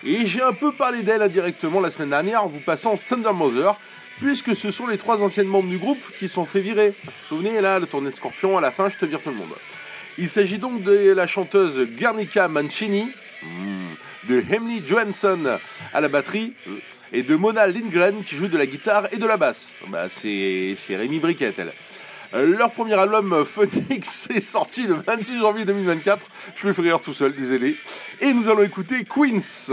Et 0.07 0.27
j'ai 0.27 0.43
un 0.43 0.53
peu 0.53 0.71
parlé 0.71 1.03
d'elle 1.03 1.23
indirectement 1.23 1.81
la 1.81 1.91
semaine 1.91 2.11
dernière 2.11 2.45
en 2.45 2.47
vous 2.47 2.61
passant 2.61 2.95
Thunder 2.97 3.33
Mother, 3.33 3.75
puisque 4.21 4.55
ce 4.55 4.71
sont 4.71 4.87
les 4.87 4.99
trois 4.99 5.23
anciennes 5.23 5.47
membres 5.47 5.71
du 5.71 5.79
groupe 5.79 6.03
qui 6.19 6.29
sont 6.29 6.45
fait 6.45 6.61
virer. 6.61 6.91
Vous 6.91 7.11
vous 7.11 7.27
souvenez 7.27 7.61
là, 7.63 7.79
le 7.79 7.87
tournée 7.87 8.11
de 8.11 8.15
Scorpion, 8.15 8.59
à 8.59 8.61
la 8.61 8.71
fin, 8.71 8.91
je 8.91 8.99
te 8.99 9.07
vire 9.07 9.23
tout 9.23 9.31
le 9.31 9.37
monde. 9.37 9.55
Il 10.19 10.29
s'agit 10.29 10.59
donc 10.59 10.83
de 10.83 11.13
la 11.13 11.27
chanteuse 11.27 11.89
Garnica 11.99 12.49
Mancini, 12.49 13.11
hmm, 13.43 14.29
de 14.29 14.45
Emily 14.53 14.83
Johansson 14.87 15.59
à 15.95 16.01
la 16.03 16.09
batterie, 16.09 16.53
et 17.15 17.23
de 17.23 17.35
Mona 17.35 17.67
Lindgren 17.67 18.23
qui 18.23 18.37
joue 18.37 18.49
de 18.49 18.59
la 18.59 18.67
guitare 18.67 19.09
et 19.13 19.17
de 19.17 19.27
la 19.27 19.39
basse. 19.39 19.77
Bah, 19.89 20.09
c'est 20.11 20.75
c'est 20.77 20.97
Rémi 20.97 21.19
Briquet, 21.19 21.55
elle. 21.57 21.73
Leur 22.35 22.73
premier 22.73 22.95
album 22.95 23.33
euh, 23.33 23.45
Phoenix 23.45 24.29
est 24.35 24.41
sorti 24.41 24.89
le 24.89 24.95
26 24.95 25.39
janvier 25.39 25.65
2024. 25.65 26.27
Je 26.57 26.67
me 26.67 26.73
fais 26.73 26.83
rire 26.83 27.01
tout 27.01 27.15
seul, 27.15 27.33
désolé. 27.33 27.77
Et 28.21 28.33
nous 28.33 28.49
allons 28.49 28.65
écouter 28.65 29.05
Queens. 29.05 29.71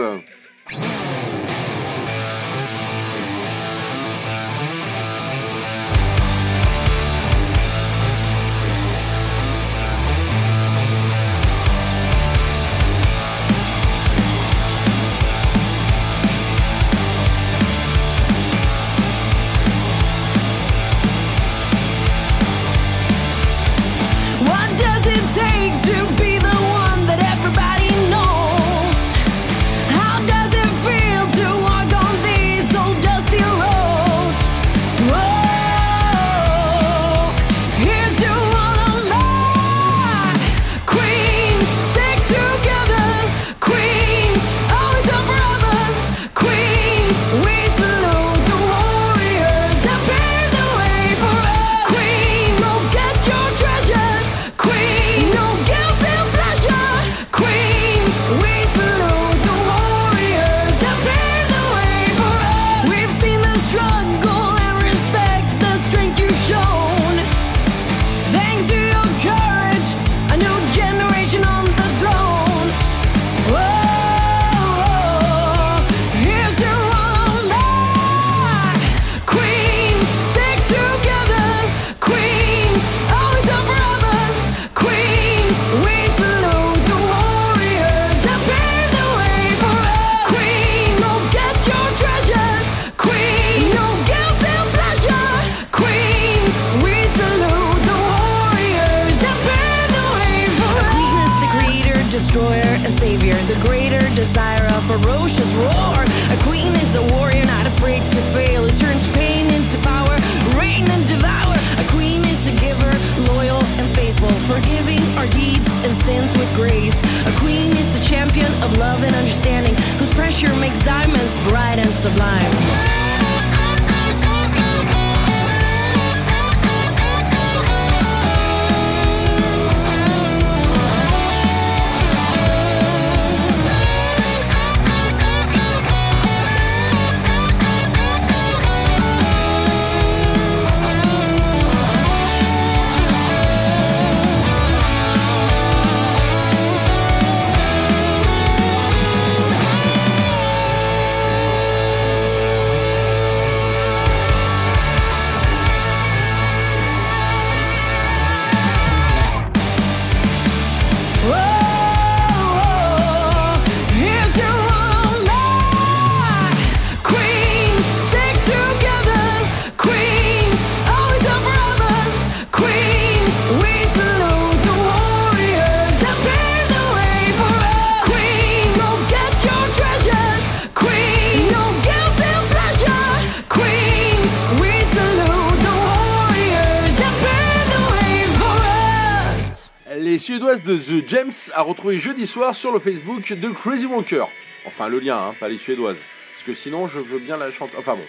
De 190.60 190.76
The 190.76 191.08
James 191.08 191.32
a 191.54 191.62
retrouvé 191.62 191.98
jeudi 191.98 192.28
soir 192.28 192.54
sur 192.54 192.74
le 192.74 192.80
Facebook 192.80 193.32
de 193.32 193.48
Crazy 193.48 193.86
Wonker. 193.86 194.26
Enfin, 194.66 194.90
le 194.90 195.00
lien, 195.00 195.18
hein, 195.18 195.34
pas 195.40 195.48
les 195.48 195.58
Suédoises. 195.58 196.02
Parce 196.34 196.44
que 196.44 196.54
sinon, 196.54 196.90
je 196.90 197.00
veux 197.00 197.20
bien 197.20 197.38
la 197.38 197.54
chanter. 197.54 197.78
Enfin 197.80 197.94
bon. 197.96 198.04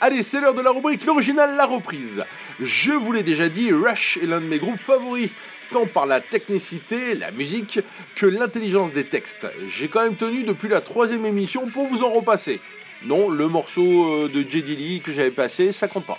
Allez, 0.00 0.24
c'est 0.24 0.40
l'heure 0.40 0.54
de 0.54 0.60
la 0.60 0.72
rubrique 0.72 1.06
L'original, 1.06 1.54
la 1.56 1.66
reprise. 1.66 2.24
Je 2.60 2.90
vous 2.90 3.12
l'ai 3.12 3.22
déjà 3.22 3.48
dit, 3.48 3.72
Rush 3.72 4.18
est 4.20 4.26
l'un 4.26 4.40
de 4.40 4.46
mes 4.46 4.58
groupes 4.58 4.76
favoris, 4.76 5.30
tant 5.70 5.86
par 5.86 6.06
la 6.06 6.20
technicité, 6.20 7.14
la 7.14 7.30
musique, 7.30 7.78
que 8.16 8.26
l'intelligence 8.26 8.92
des 8.92 9.04
textes. 9.04 9.46
J'ai 9.70 9.86
quand 9.86 10.02
même 10.02 10.16
tenu 10.16 10.42
depuis 10.42 10.68
la 10.68 10.80
troisième 10.80 11.24
émission 11.24 11.68
pour 11.68 11.86
vous 11.86 12.02
en 12.02 12.10
repasser. 12.10 12.60
Non, 13.04 13.28
le 13.28 13.46
morceau 13.46 13.82
euh, 13.82 14.28
de 14.28 14.40
J. 14.40 14.62
Dilly 14.62 15.00
que 15.00 15.12
j'avais 15.12 15.30
passé, 15.30 15.70
ça 15.70 15.86
compte 15.86 16.06
pas. 16.06 16.18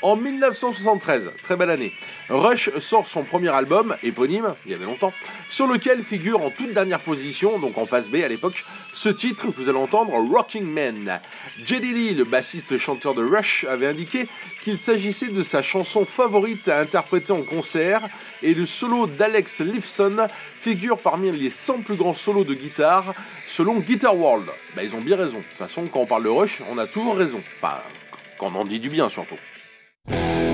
En 0.00 0.14
1973, 0.14 1.32
très 1.42 1.56
belle 1.56 1.70
année, 1.70 1.92
Rush 2.28 2.70
sort 2.78 3.08
son 3.08 3.24
premier 3.24 3.48
album, 3.48 3.96
éponyme, 4.04 4.54
il 4.64 4.70
y 4.70 4.74
avait 4.74 4.84
longtemps, 4.84 5.12
sur 5.50 5.66
lequel 5.66 6.04
figure 6.04 6.40
en 6.40 6.50
toute 6.50 6.72
dernière 6.72 7.00
position, 7.00 7.58
donc 7.58 7.76
en 7.78 7.84
phase 7.84 8.08
B 8.08 8.16
à 8.16 8.28
l'époque, 8.28 8.62
ce 8.94 9.08
titre 9.08 9.50
que 9.50 9.60
vous 9.60 9.68
allez 9.68 9.78
entendre, 9.78 10.12
Rocking 10.12 10.64
Man. 10.64 11.20
Jeddy 11.64 11.94
Lee, 11.94 12.14
le 12.14 12.22
bassiste 12.22 12.78
chanteur 12.78 13.14
de 13.14 13.24
Rush, 13.24 13.64
avait 13.68 13.88
indiqué 13.88 14.28
qu'il 14.62 14.78
s'agissait 14.78 15.28
de 15.28 15.42
sa 15.42 15.62
chanson 15.62 16.04
favorite 16.04 16.68
à 16.68 16.78
interpréter 16.78 17.32
en 17.32 17.42
concert, 17.42 18.02
et 18.44 18.54
le 18.54 18.66
solo 18.66 19.08
d'Alex 19.08 19.62
Lifeson 19.62 20.28
figure 20.60 20.98
parmi 20.98 21.32
les 21.32 21.50
100 21.50 21.80
plus 21.80 21.96
grands 21.96 22.14
solos 22.14 22.44
de 22.44 22.54
guitare, 22.54 23.14
selon 23.48 23.80
Guitar 23.80 24.16
World. 24.16 24.46
Bah, 24.76 24.84
ils 24.84 24.94
ont 24.94 25.00
bien 25.00 25.16
raison. 25.16 25.38
De 25.38 25.42
toute 25.42 25.54
façon, 25.54 25.88
quand 25.92 26.00
on 26.00 26.06
parle 26.06 26.22
de 26.22 26.28
Rush, 26.28 26.62
on 26.70 26.78
a 26.78 26.86
toujours 26.86 27.16
raison. 27.16 27.42
Enfin, 27.56 27.74
quand 28.38 28.52
on 28.54 28.60
en 28.60 28.64
dit 28.64 28.78
du 28.78 28.90
bien 28.90 29.08
surtout. 29.08 29.34
Bye. 30.08 30.47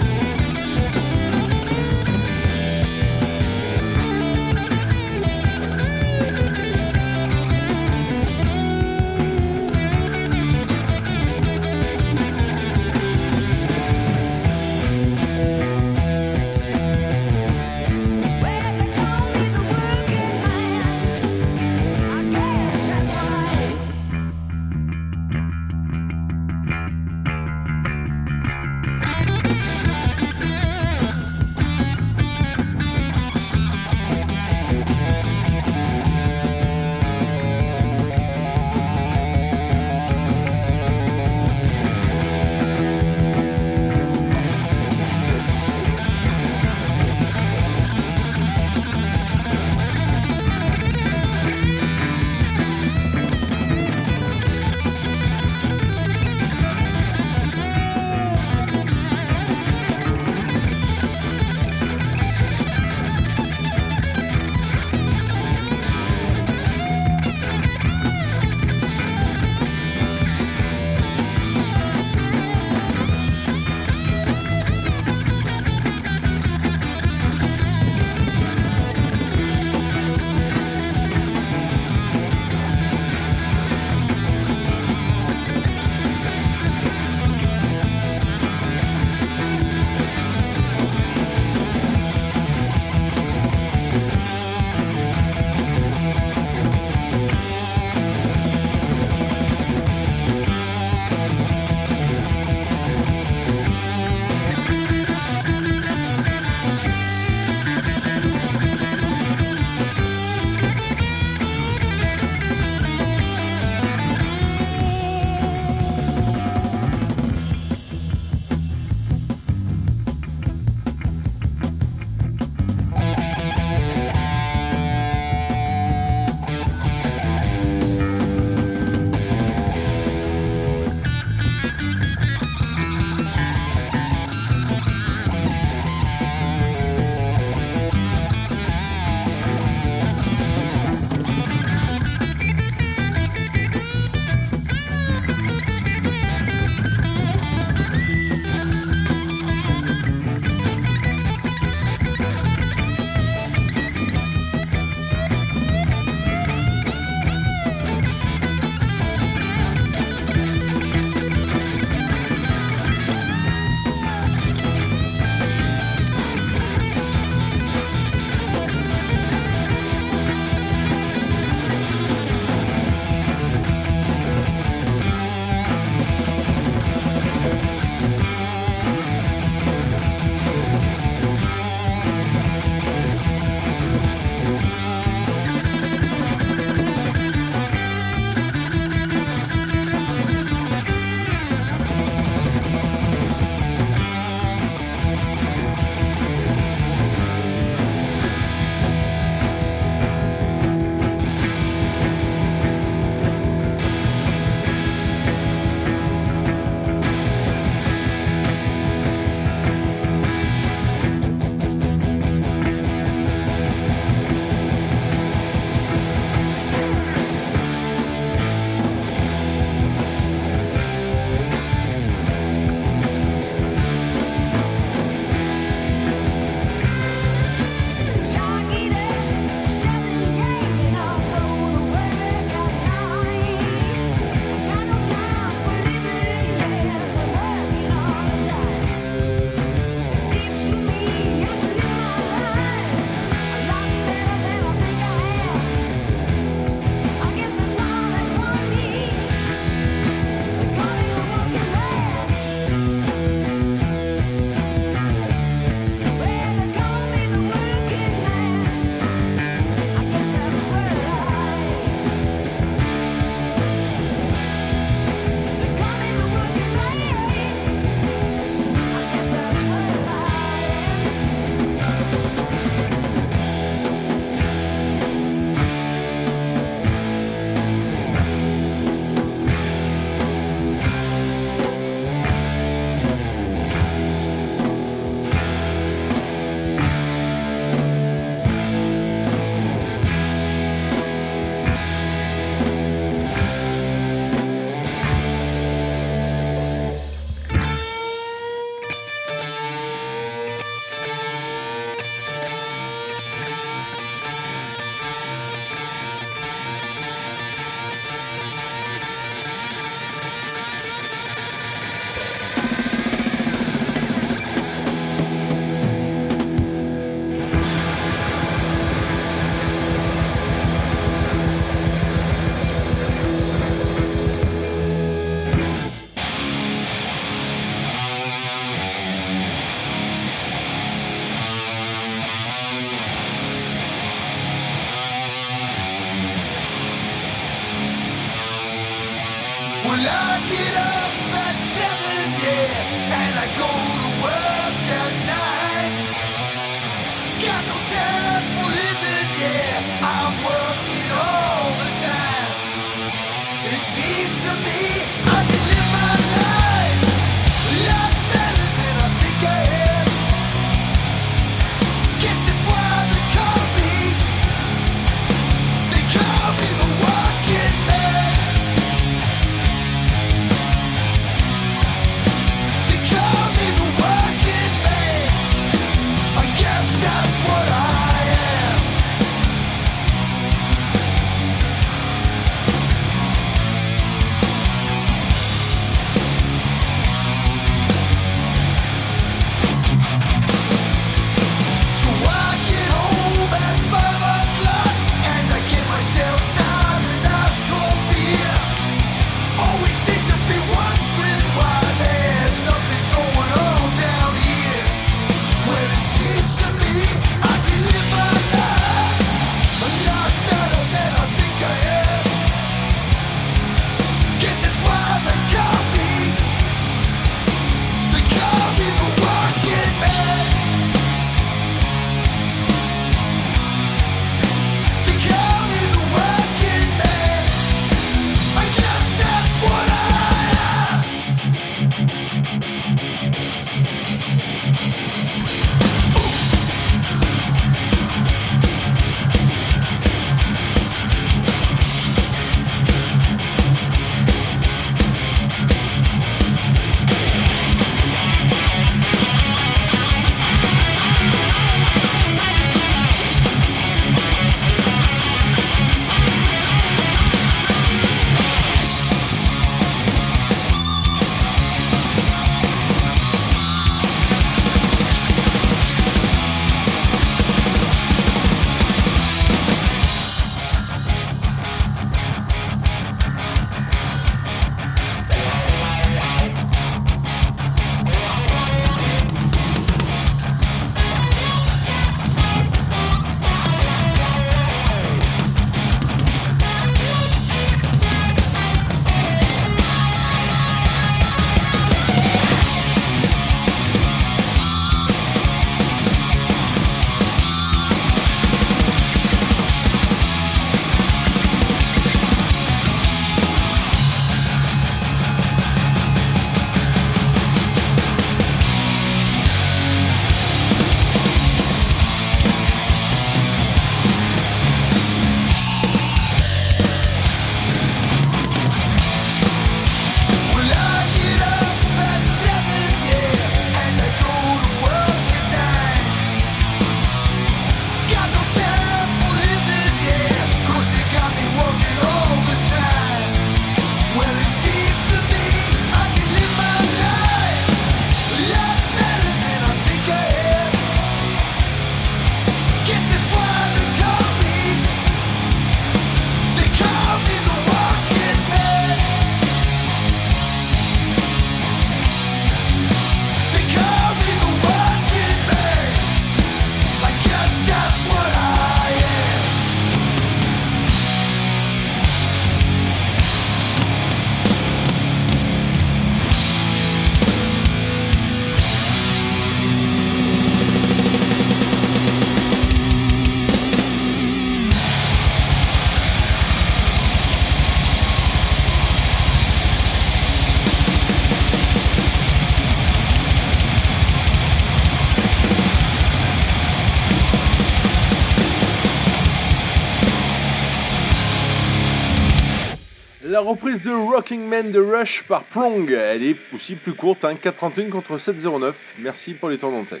La 593.38 593.44
reprise 593.44 593.80
de 593.80 593.92
Rocking 593.92 594.48
Man 594.48 594.72
de 594.72 594.80
Rush 594.80 595.22
par 595.22 595.44
Prong, 595.44 595.88
elle 595.92 596.24
est 596.24 596.36
aussi 596.52 596.74
plus 596.74 596.92
courte, 596.92 597.24
hein, 597.24 597.34
4.31 597.34 597.88
contre 597.88 598.18
7.09. 598.18 598.74
Merci 598.98 599.32
pour 599.32 599.48
les 599.48 599.58
temps 599.58 599.70
d'antenne. 599.70 600.00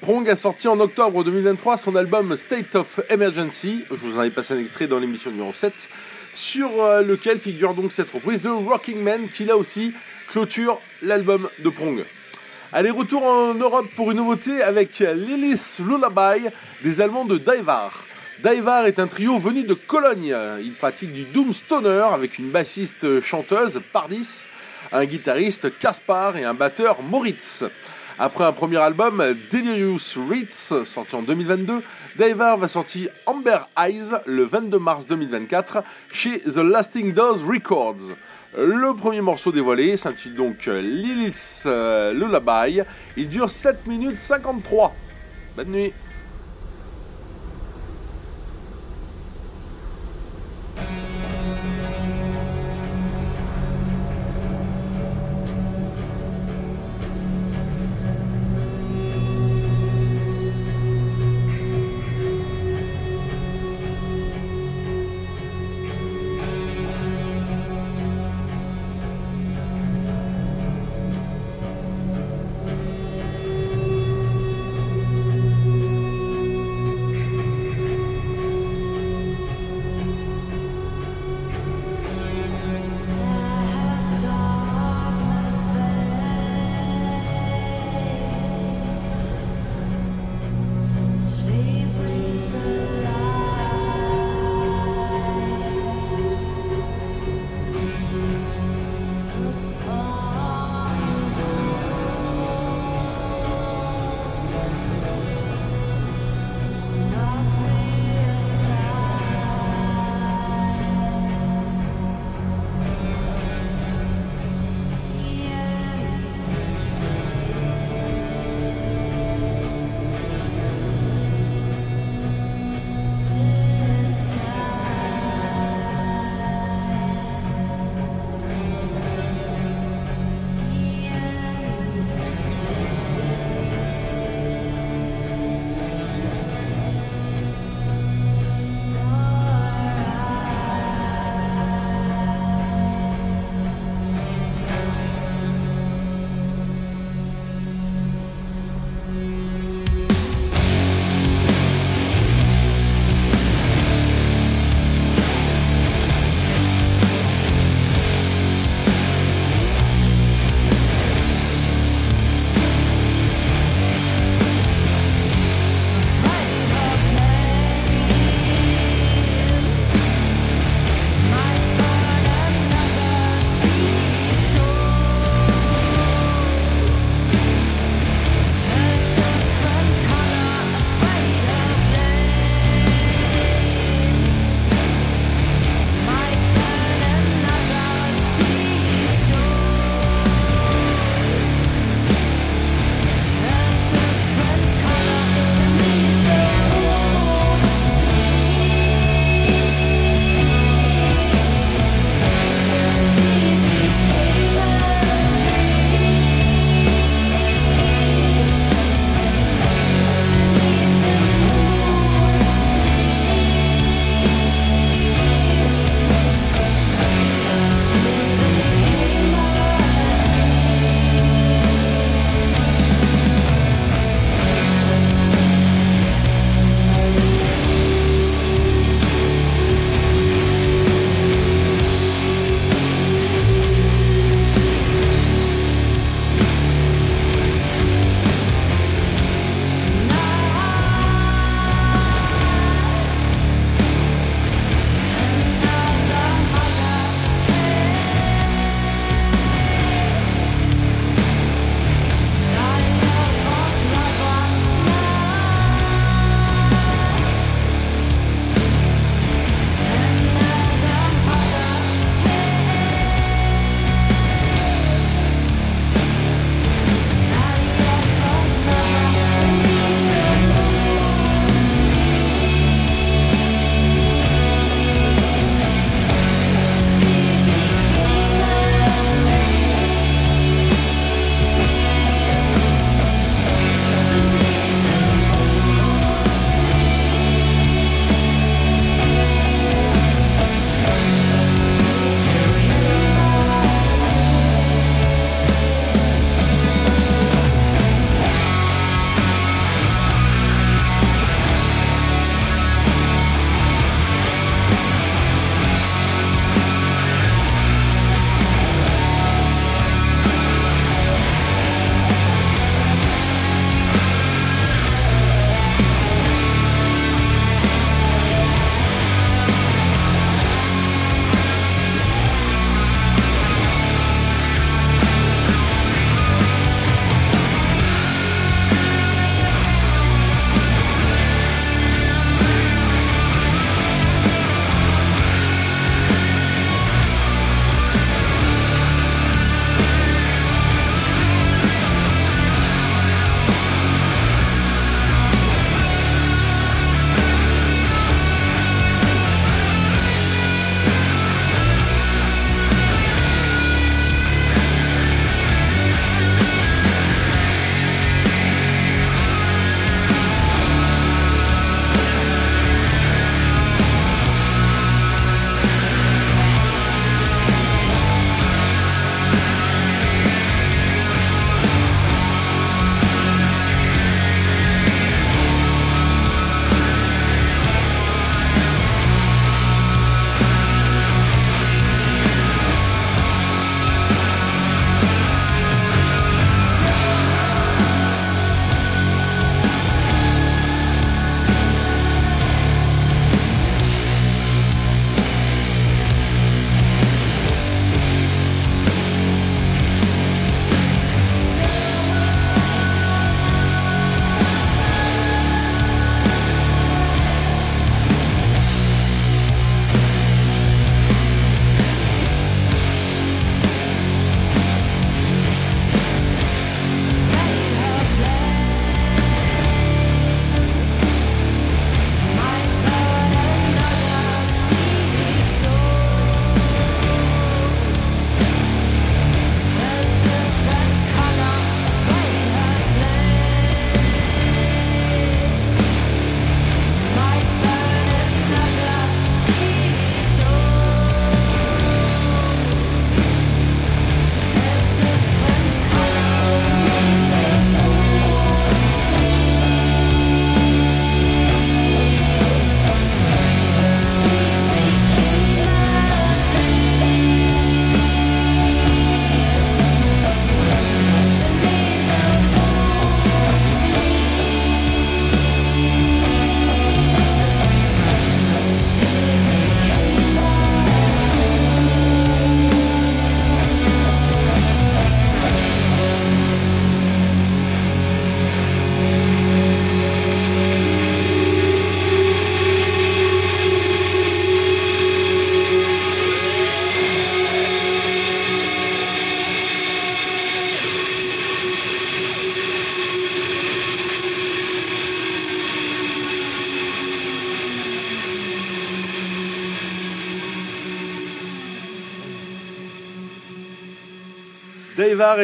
Prong 0.00 0.28
a 0.28 0.34
sorti 0.34 0.66
en 0.66 0.80
octobre 0.80 1.22
2023 1.22 1.76
son 1.76 1.94
album 1.94 2.36
State 2.36 2.74
of 2.74 2.98
Emergency, 3.10 3.84
je 3.88 3.94
vous 3.94 4.16
en 4.16 4.22
avais 4.22 4.30
passé 4.30 4.54
un 4.54 4.58
extrait 4.58 4.88
dans 4.88 4.98
l'émission 4.98 5.30
numéro 5.30 5.52
7, 5.52 5.88
sur 6.34 6.68
euh, 6.82 7.02
lequel 7.02 7.38
figure 7.38 7.74
donc 7.74 7.92
cette 7.92 8.10
reprise 8.10 8.40
de 8.40 8.48
Rocking 8.48 9.00
Man 9.04 9.28
qui 9.32 9.44
là 9.44 9.56
aussi 9.56 9.92
clôture 10.26 10.80
l'album 11.02 11.48
de 11.60 11.68
Prong. 11.68 12.04
Allez, 12.72 12.90
retour 12.90 13.22
en 13.22 13.54
Europe 13.54 13.86
pour 13.94 14.10
une 14.10 14.16
nouveauté 14.16 14.64
avec 14.64 14.98
Lilith 14.98 15.80
Lullaby 15.86 16.48
des 16.82 17.00
Allemands 17.00 17.24
de 17.24 17.38
Daivar. 17.38 18.07
Daivar 18.42 18.86
est 18.86 19.00
un 19.00 19.08
trio 19.08 19.36
venu 19.40 19.64
de 19.64 19.74
Cologne. 19.74 20.32
Il 20.62 20.72
pratique 20.72 21.12
du 21.12 21.24
doom 21.24 21.52
stoner 21.52 22.04
avec 22.12 22.38
une 22.38 22.50
bassiste 22.50 23.20
chanteuse, 23.20 23.80
Pardis, 23.92 24.46
un 24.92 25.04
guitariste, 25.06 25.76
Kaspar, 25.80 26.36
et 26.36 26.44
un 26.44 26.54
batteur, 26.54 27.02
Moritz. 27.02 27.64
Après 28.16 28.44
un 28.44 28.52
premier 28.52 28.76
album, 28.76 29.24
Delirious 29.50 30.20
Ritz, 30.30 30.72
sorti 30.84 31.16
en 31.16 31.22
2022, 31.22 31.82
Daivar 32.16 32.58
va 32.58 32.68
sortir 32.68 33.10
Amber 33.26 33.58
Eyes 33.76 34.14
le 34.26 34.44
22 34.44 34.78
mars 34.78 35.06
2024 35.06 35.82
chez 36.12 36.38
The 36.40 36.58
Lasting 36.58 37.12
Doors 37.12 37.44
Records. 37.44 38.14
Le 38.56 38.94
premier 38.96 39.20
morceau 39.20 39.50
dévoilé 39.50 39.96
s'intitule 39.96 40.36
donc 40.36 40.66
Lilith 40.66 41.64
euh, 41.66 42.12
Lullaby. 42.12 42.82
Il 43.16 43.28
dure 43.28 43.50
7 43.50 43.86
minutes 43.88 44.18
53. 44.18 44.94
Bonne 45.56 45.68
nuit. 45.70 45.92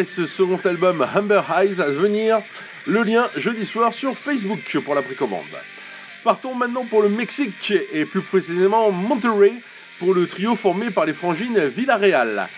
Ce 0.03 0.27
second 0.27 0.59
album 0.65 1.07
Humber 1.15 1.43
Eyes 1.57 1.81
à 1.81 1.89
venir. 1.89 2.41
Le 2.87 3.05
lien 3.05 3.31
jeudi 3.37 3.65
soir 3.65 3.95
sur 3.95 4.19
Facebook 4.19 4.79
pour 4.85 4.97
la 4.97 5.03
précommande. 5.03 5.45
Partons 6.25 6.57
maintenant 6.57 6.85
pour 6.85 7.01
le 7.01 7.09
Mexique 7.09 7.73
et 7.93 8.05
plus 8.05 8.21
précisément 8.21 8.91
Monterrey 8.91 9.53
pour 10.01 10.13
le 10.13 10.27
trio 10.27 10.57
formé 10.57 10.91
par 10.91 11.07
les 11.07 11.15
frangines 11.15 11.59
Villarreal. 11.69 12.49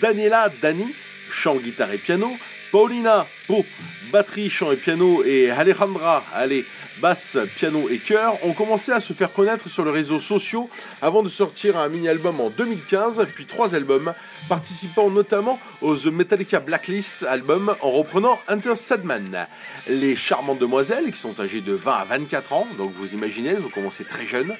Daniela 0.00 0.48
Dani, 0.60 0.92
chant, 1.30 1.54
guitare 1.54 1.92
et 1.92 1.98
piano, 1.98 2.36
Paulina 2.72 3.24
Po, 3.46 3.64
batterie, 4.10 4.50
chant 4.50 4.72
et 4.72 4.76
piano 4.76 5.22
et 5.24 5.48
Alejandra 5.48 6.24
allez, 6.34 6.66
basse, 7.00 7.38
piano 7.56 7.88
et 7.88 7.98
chœur 7.98 8.36
ont 8.44 8.52
commencé 8.52 8.92
à 8.92 9.00
se 9.00 9.12
faire 9.12 9.32
connaître 9.32 9.68
sur 9.68 9.84
les 9.84 9.90
réseaux 9.90 10.20
sociaux 10.20 10.68
avant 11.00 11.22
de 11.22 11.28
sortir 11.28 11.78
un 11.78 11.88
mini-album 11.88 12.40
en 12.40 12.50
2015 12.50 13.26
puis 13.34 13.46
trois 13.46 13.74
albums 13.74 14.12
participant 14.48 15.10
notamment 15.10 15.58
au 15.80 15.96
The 15.96 16.06
Metallica 16.06 16.60
Blacklist 16.60 17.24
album 17.24 17.74
en 17.80 17.90
reprenant 17.90 18.38
Enter 18.48 18.76
Sadman. 18.76 19.46
Les 19.88 20.14
charmantes 20.16 20.58
demoiselles 20.58 21.10
qui 21.10 21.18
sont 21.18 21.40
âgées 21.40 21.60
de 21.60 21.72
20 21.72 21.92
à 21.92 22.04
24 22.04 22.52
ans, 22.52 22.66
donc 22.76 22.92
vous 22.94 23.14
imaginez, 23.14 23.50
elles 23.50 23.64
ont 23.64 23.70
commencé 23.70 24.04
très 24.04 24.26
jeunes, 24.26 24.54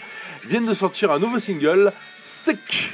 viennent 0.46 0.66
de 0.66 0.74
sortir 0.74 1.10
un 1.10 1.18
nouveau 1.18 1.38
single, 1.38 1.92
Sick. 2.22 2.92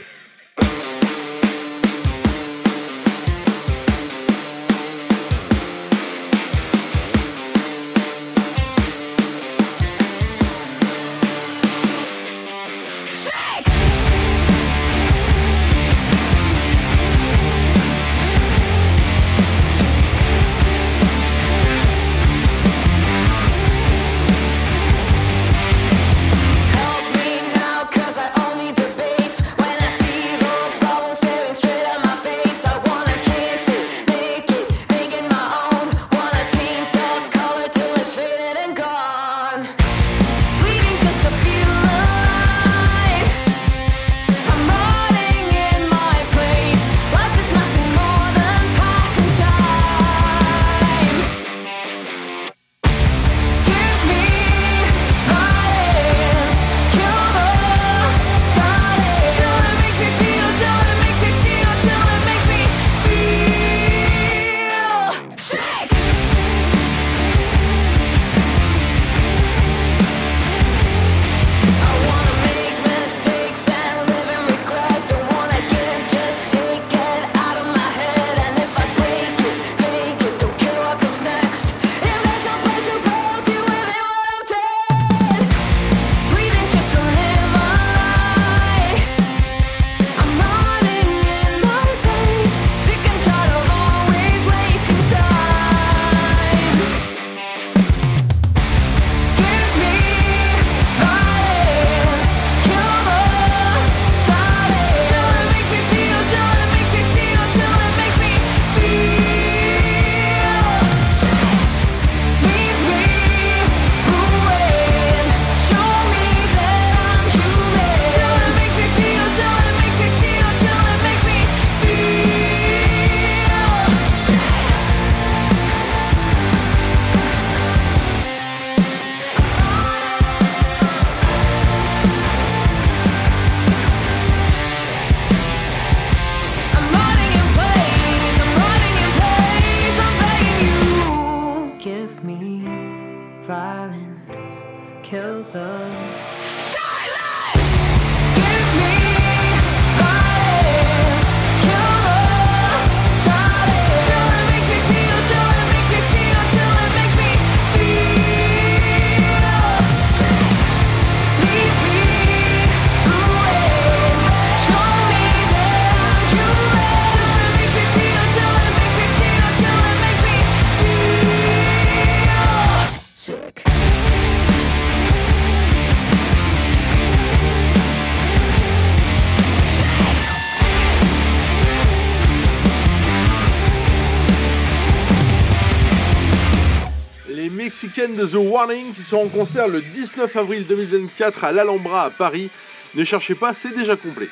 Les 187.76 187.88
Mexicaines 187.88 188.16
de 188.16 188.26
The 188.26 188.36
Warning 188.36 188.92
qui 188.94 189.02
seront 189.02 189.26
en 189.26 189.28
concert 189.28 189.68
le 189.68 189.82
19 189.82 190.34
avril 190.34 190.66
2024 190.66 191.44
à 191.44 191.52
l'Alhambra 191.52 192.04
à 192.04 192.10
Paris. 192.10 192.48
Ne 192.94 193.04
cherchez 193.04 193.34
pas, 193.34 193.52
c'est 193.52 193.72
déjà 193.72 193.96
complet. 193.96 194.30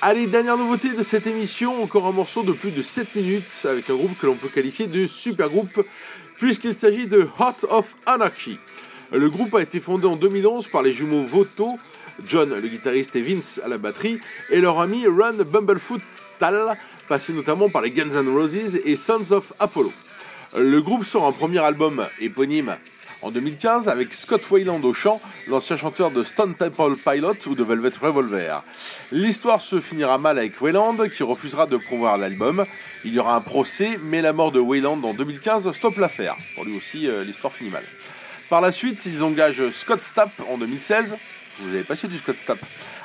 Allez, 0.00 0.26
dernière 0.26 0.56
nouveauté 0.56 0.94
de 0.94 1.02
cette 1.02 1.26
émission, 1.26 1.82
encore 1.82 2.06
un 2.06 2.12
morceau 2.12 2.42
de 2.42 2.52
plus 2.52 2.70
de 2.70 2.80
7 2.80 3.16
minutes 3.16 3.66
avec 3.68 3.90
un 3.90 3.94
groupe 3.94 4.18
que 4.18 4.24
l'on 4.24 4.34
peut 4.34 4.48
qualifier 4.48 4.86
de 4.86 5.06
super 5.06 5.50
groupe 5.50 5.84
puisqu'il 6.38 6.74
s'agit 6.74 7.06
de 7.06 7.28
Heart 7.38 7.66
of 7.68 7.96
Anarchy. 8.06 8.58
Le 9.12 9.28
groupe 9.28 9.54
a 9.56 9.60
été 9.60 9.78
fondé 9.78 10.06
en 10.06 10.16
2011 10.16 10.68
par 10.68 10.82
les 10.82 10.92
jumeaux 10.92 11.24
Voto, 11.24 11.78
John 12.26 12.58
le 12.58 12.68
guitariste 12.68 13.14
et 13.14 13.20
Vince 13.20 13.60
à 13.62 13.68
la 13.68 13.76
batterie, 13.76 14.20
et 14.48 14.62
leur 14.62 14.80
ami 14.80 15.06
Ron 15.06 15.44
Bumblefoot 15.44 16.00
Tal, 16.38 16.78
passé 17.10 17.34
notamment 17.34 17.68
par 17.68 17.82
les 17.82 17.90
Guns 17.90 18.08
N' 18.08 18.28
Roses 18.34 18.76
et 18.86 18.96
Sons 18.96 19.32
of 19.32 19.52
Apollo. 19.58 19.92
Le 20.56 20.82
groupe 20.82 21.04
sort 21.04 21.26
un 21.26 21.32
premier 21.32 21.60
album 21.60 22.04
éponyme 22.18 22.76
en 23.22 23.30
2015 23.30 23.88
avec 23.88 24.12
Scott 24.12 24.50
Wayland 24.50 24.80
au 24.82 24.92
chant, 24.92 25.20
l'ancien 25.46 25.76
chanteur 25.76 26.10
de 26.10 26.24
Stone 26.24 26.54
Temple 26.56 26.96
Pilot 26.96 27.36
ou 27.46 27.54
de 27.54 27.62
Velvet 27.62 27.92
Revolver. 28.00 28.64
L'histoire 29.12 29.60
se 29.60 29.78
finira 29.78 30.18
mal 30.18 30.38
avec 30.38 30.60
Wayland 30.60 31.08
qui 31.08 31.22
refusera 31.22 31.66
de 31.66 31.76
promouvoir 31.76 32.18
l'album. 32.18 32.66
Il 33.04 33.12
y 33.12 33.20
aura 33.20 33.36
un 33.36 33.40
procès, 33.40 33.96
mais 34.02 34.22
la 34.22 34.32
mort 34.32 34.50
de 34.50 34.58
Wayland 34.58 35.00
en 35.04 35.14
2015 35.14 35.70
stoppe 35.70 35.98
l'affaire. 35.98 36.36
Pour 36.56 36.64
lui 36.64 36.76
aussi, 36.76 37.06
euh, 37.06 37.22
l'histoire 37.22 37.52
finit 37.52 37.70
mal. 37.70 37.84
Par 38.48 38.60
la 38.60 38.72
suite, 38.72 39.06
ils 39.06 39.22
engagent 39.22 39.70
Scott 39.70 40.02
Stapp 40.02 40.32
en 40.48 40.58
2016. 40.58 41.16
Vous 41.60 41.74
avez 41.74 41.84
passé 41.84 42.08
du 42.08 42.18
Scott 42.18 42.36
Stapp. 42.36 42.58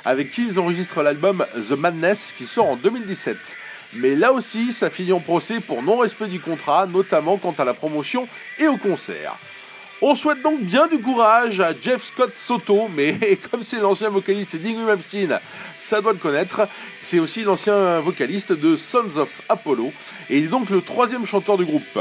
Avec 0.04 0.32
qui 0.32 0.44
ils 0.46 0.58
enregistrent 0.58 1.02
l'album 1.02 1.46
The 1.54 1.72
Madness 1.72 2.34
qui 2.36 2.46
sort 2.46 2.66
en 2.66 2.76
2017. 2.76 3.56
Mais 3.98 4.14
là 4.14 4.32
aussi, 4.32 4.72
ça 4.72 4.90
finit 4.90 5.12
en 5.12 5.20
procès 5.20 5.60
pour 5.60 5.82
non-respect 5.82 6.26
du 6.26 6.40
contrat, 6.40 6.86
notamment 6.86 7.38
quant 7.38 7.54
à 7.58 7.64
la 7.64 7.74
promotion 7.74 8.28
et 8.58 8.68
au 8.68 8.76
concert. 8.76 9.36
On 10.02 10.14
souhaite 10.14 10.42
donc 10.42 10.60
bien 10.60 10.86
du 10.88 10.98
courage 10.98 11.58
à 11.60 11.72
Jeff 11.72 12.02
Scott 12.02 12.34
Soto, 12.34 12.90
mais 12.94 13.16
comme 13.50 13.62
c'est 13.62 13.80
l'ancien 13.80 14.10
vocaliste 14.10 14.56
d'Ingrid 14.56 14.84
Malmsteen, 14.84 15.40
ça 15.78 16.02
doit 16.02 16.12
le 16.12 16.18
connaître. 16.18 16.68
C'est 17.00 17.18
aussi 17.18 17.44
l'ancien 17.44 18.00
vocaliste 18.00 18.52
de 18.52 18.76
Sons 18.76 19.16
of 19.16 19.40
Apollo, 19.48 19.90
et 20.28 20.38
il 20.38 20.44
est 20.44 20.48
donc 20.48 20.68
le 20.68 20.82
troisième 20.82 21.24
chanteur 21.24 21.56
du 21.56 21.64
groupe. 21.64 21.98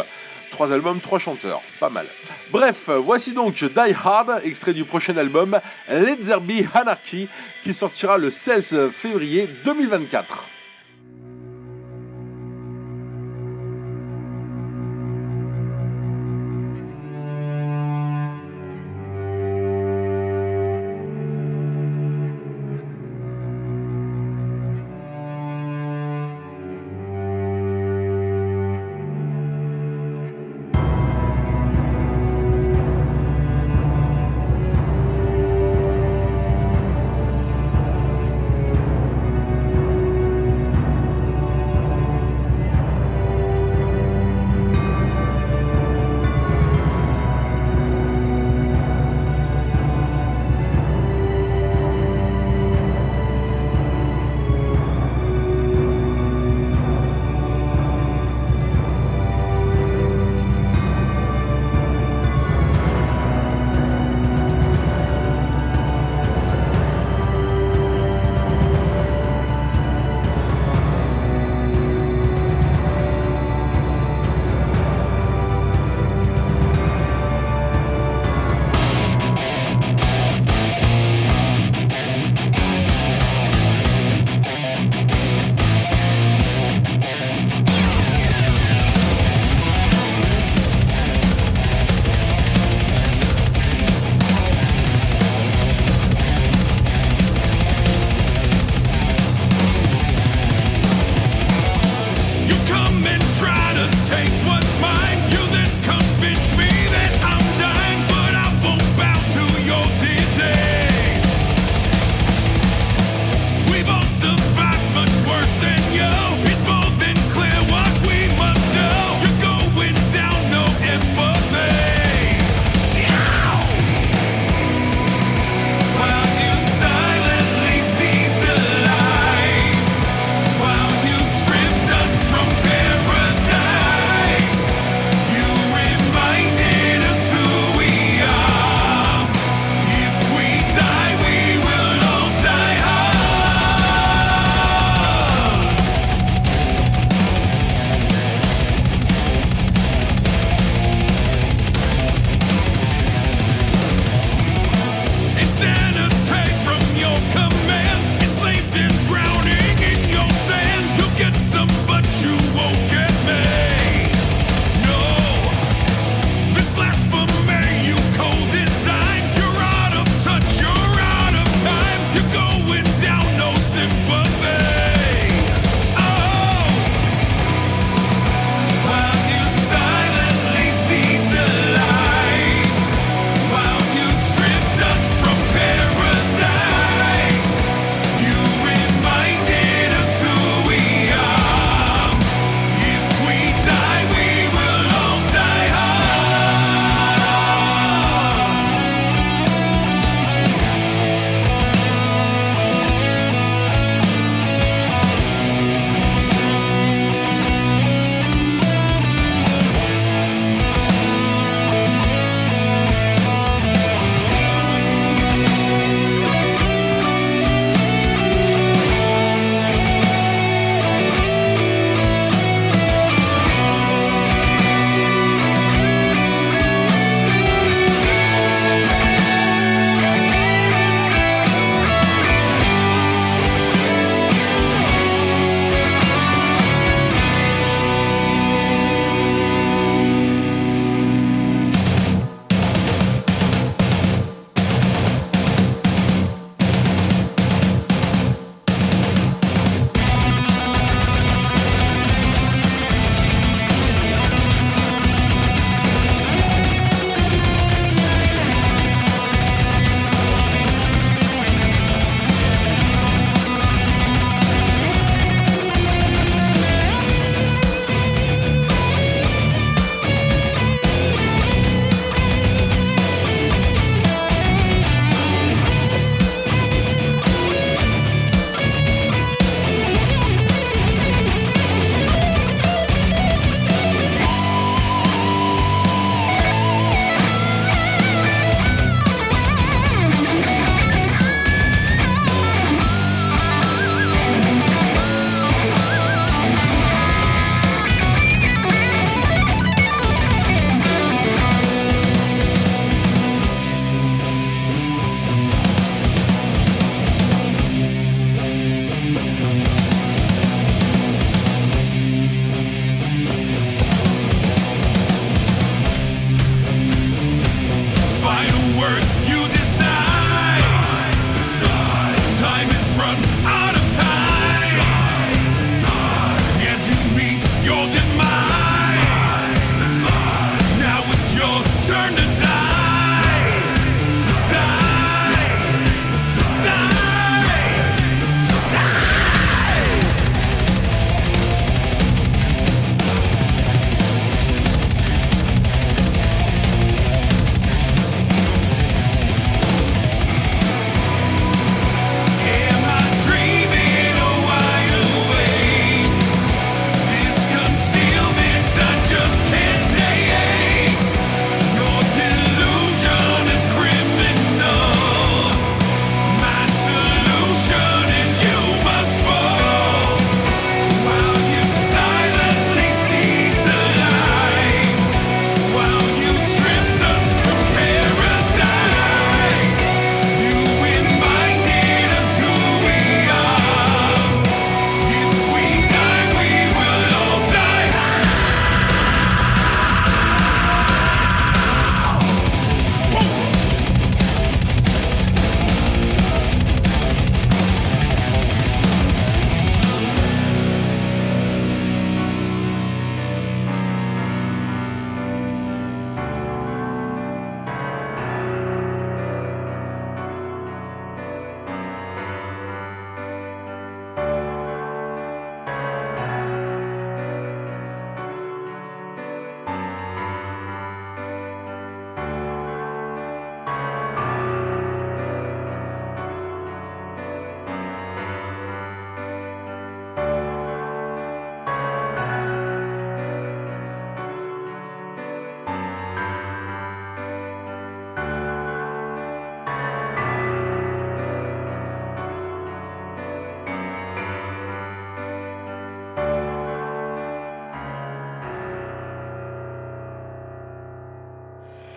Trois 0.51 0.73
albums, 0.73 0.99
trois 0.99 1.19
chanteurs, 1.19 1.61
pas 1.79 1.89
mal. 1.89 2.05
Bref, 2.51 2.89
voici 2.97 3.33
donc 3.33 3.55
Die 3.55 3.95
Hard, 4.03 4.41
extrait 4.43 4.73
du 4.73 4.83
prochain 4.83 5.15
album 5.15 5.57
Let 5.89 6.17
There 6.17 6.41
Be 6.41 6.65
Anarchy, 6.73 7.29
qui 7.63 7.73
sortira 7.73 8.17
le 8.17 8.29
16 8.29 8.89
février 8.91 9.47
2024. 9.63 10.55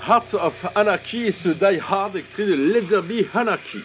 Heart 0.08 0.36
of 0.40 0.64
Anarchy 0.74 1.26
et 1.26 1.32
ce 1.32 1.50
Die 1.50 1.78
Hard 1.86 2.16
extrait 2.16 2.46
de 2.46 2.54
Let 2.54 2.80
There 2.80 3.02
Be 3.02 3.26
Anarchy. 3.34 3.80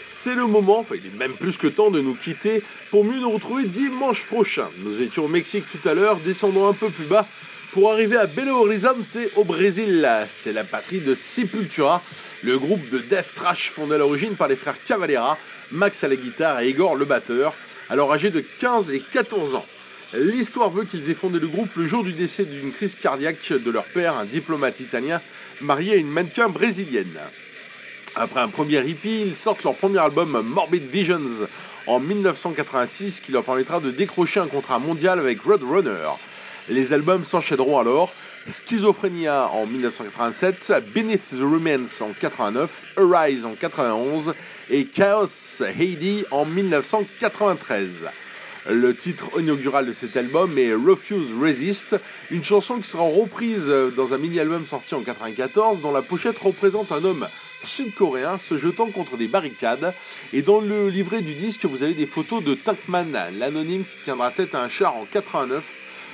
C'est 0.00 0.34
le 0.34 0.46
moment, 0.46 0.80
enfin 0.80 0.96
il 0.96 1.06
est 1.06 1.16
même 1.16 1.34
plus 1.34 1.56
que 1.56 1.68
temps 1.68 1.92
de 1.92 2.00
nous 2.00 2.16
quitter 2.16 2.60
pour 2.90 3.04
mieux 3.04 3.20
nous 3.20 3.30
retrouver 3.30 3.62
dimanche 3.62 4.26
prochain. 4.26 4.68
Nous 4.78 5.00
étions 5.00 5.26
au 5.26 5.28
Mexique 5.28 5.66
tout 5.68 5.88
à 5.88 5.94
l'heure, 5.94 6.16
descendons 6.16 6.66
un 6.66 6.72
peu 6.72 6.90
plus 6.90 7.04
bas 7.04 7.24
pour 7.70 7.92
arriver 7.92 8.16
à 8.16 8.26
Belo 8.26 8.64
Horizonte 8.64 9.16
au 9.36 9.44
Brésil. 9.44 10.08
C'est 10.26 10.52
la 10.52 10.64
patrie 10.64 10.98
de 10.98 11.14
Sepultura, 11.14 12.02
le 12.42 12.58
groupe 12.58 12.90
de 12.90 12.98
death 12.98 13.34
trash 13.36 13.70
fondé 13.70 13.94
à 13.94 13.98
l'origine 13.98 14.34
par 14.34 14.48
les 14.48 14.56
frères 14.56 14.82
Cavalera, 14.84 15.38
Max 15.70 16.02
à 16.02 16.08
la 16.08 16.16
guitare 16.16 16.62
et 16.62 16.70
Igor 16.70 16.96
le 16.96 17.04
batteur, 17.04 17.54
alors 17.90 18.12
âgés 18.12 18.30
de 18.30 18.40
15 18.40 18.90
et 18.90 18.98
14 18.98 19.54
ans. 19.54 19.66
L'histoire 20.14 20.70
veut 20.70 20.84
qu'ils 20.84 21.10
aient 21.10 21.14
fondé 21.14 21.40
le 21.40 21.48
groupe 21.48 21.74
le 21.76 21.86
jour 21.88 22.04
du 22.04 22.12
décès 22.12 22.44
d'une 22.44 22.72
crise 22.72 22.94
cardiaque 22.94 23.52
de 23.52 23.70
leur 23.70 23.84
père, 23.84 24.16
un 24.16 24.24
diplomate 24.24 24.78
italien 24.78 25.20
marié 25.60 25.94
à 25.94 25.96
une 25.96 26.10
mannequin 26.10 26.48
brésilienne. 26.48 27.18
Après 28.16 28.40
un 28.40 28.48
premier 28.48 28.86
hippie, 28.86 29.22
ils 29.26 29.36
sortent 29.36 29.64
leur 29.64 29.74
premier 29.74 29.98
album 29.98 30.40
Morbid 30.44 30.84
Visions 30.84 31.46
en 31.86 32.00
1986 32.00 33.20
qui 33.20 33.32
leur 33.32 33.42
permettra 33.42 33.80
de 33.80 33.90
décrocher 33.90 34.40
un 34.40 34.46
contrat 34.46 34.78
mondial 34.78 35.18
avec 35.18 35.40
Roadrunner. 35.42 36.08
Les 36.68 36.92
albums 36.92 37.24
s'enchaîneront 37.24 37.78
alors 37.78 38.12
Schizophrenia 38.48 39.48
en 39.52 39.66
1987, 39.66 40.72
Beneath 40.94 41.30
the 41.30 41.40
Remains 41.40 42.02
en 42.02 42.12
89, 42.12 42.94
Arise 42.96 43.44
en 43.44 43.54
91 43.54 44.34
et 44.70 44.84
Chaos 44.84 45.62
Heidi 45.78 46.24
en 46.30 46.44
1993. 46.44 48.04
Le 48.70 48.96
titre 48.96 49.38
inaugural 49.38 49.84
de 49.84 49.92
cet 49.92 50.16
album 50.16 50.56
est 50.56 50.72
Refuse 50.72 51.34
Resist, 51.38 51.96
une 52.30 52.42
chanson 52.42 52.78
qui 52.78 52.88
sera 52.88 53.02
reprise 53.02 53.70
dans 53.94 54.14
un 54.14 54.18
mini-album 54.18 54.64
sorti 54.64 54.94
en 54.94 55.00
1994 55.00 55.82
dont 55.82 55.92
la 55.92 56.00
pochette 56.00 56.38
représente 56.38 56.90
un 56.90 57.04
homme 57.04 57.28
sud-coréen 57.62 58.38
se 58.38 58.56
jetant 58.56 58.86
contre 58.86 59.18
des 59.18 59.28
barricades. 59.28 59.92
Et 60.32 60.40
dans 60.40 60.62
le 60.62 60.88
livret 60.88 61.20
du 61.20 61.34
disque, 61.34 61.66
vous 61.66 61.82
avez 61.82 61.92
des 61.92 62.06
photos 62.06 62.42
de 62.42 62.54
Tankman, 62.54 63.12
l'anonyme 63.38 63.84
qui 63.84 63.98
tiendra 63.98 64.30
tête 64.30 64.54
à 64.54 64.62
un 64.62 64.70
char 64.70 64.96
en 64.96 65.04
89 65.04 65.62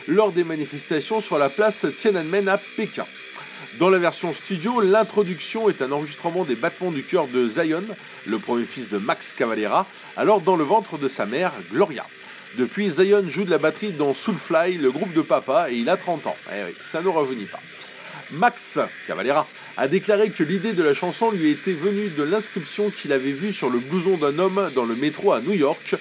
lors 0.09 0.33
des 0.33 0.43
manifestations 0.43 1.21
sur 1.21 1.39
la 1.39 1.51
place 1.51 1.87
Tiananmen 1.97 2.49
à 2.49 2.59
Pékin. 2.77 3.07
Dans 3.79 3.91
la 3.91 3.99
version 3.99 4.35
studio, 4.35 4.81
l'introduction 4.81 5.69
est 5.69 5.83
un 5.83 5.93
enregistrement 5.93 6.45
des 6.45 6.57
battements 6.57 6.91
du 6.91 7.05
cœur 7.05 7.29
de 7.29 7.49
Zion, 7.49 7.85
le 8.27 8.39
premier 8.41 8.65
fils 8.65 8.89
de 8.89 8.99
Max 8.99 9.35
Cavalera, 9.35 9.87
alors 10.17 10.41
dans 10.41 10.57
le 10.57 10.65
ventre 10.65 10.99
de 10.99 11.07
sa 11.07 11.27
mère, 11.27 11.53
Gloria. 11.71 12.05
Depuis, 12.57 12.91
Zion 12.91 13.25
joue 13.29 13.45
de 13.45 13.51
la 13.51 13.59
batterie 13.59 13.93
dans 13.93 14.13
Soulfly, 14.13 14.79
le 14.79 14.91
groupe 14.91 15.13
de 15.13 15.23
papa, 15.23 15.71
et 15.71 15.77
il 15.77 15.89
a 15.89 15.97
30 15.97 16.27
ans. 16.27 16.37
Eh 16.53 16.65
oui, 16.67 16.75
ça 16.83 17.01
ne 17.01 17.09
rajeunit 17.09 17.45
pas. 17.45 17.61
Max 18.33 18.79
Cavalera 19.07 19.47
a 19.77 19.89
déclaré 19.89 20.31
que 20.31 20.43
l'idée 20.43 20.73
de 20.73 20.83
la 20.83 20.95
chanson 20.95 21.31
lui 21.31 21.51
était 21.51 21.73
venue 21.73 22.09
de 22.09 22.23
l'inscription 22.23 22.91
qu'il 22.91 23.13
avait 23.13 23.33
vue 23.33 23.53
sur 23.53 23.71
le 23.71 23.79
blouson 23.79 24.17
d'un 24.17 24.39
homme 24.39 24.71
dans 24.75 24.85
le 24.85 24.95
métro 24.95 25.33
à 25.33 25.41
New 25.41 25.55
York 25.55 25.97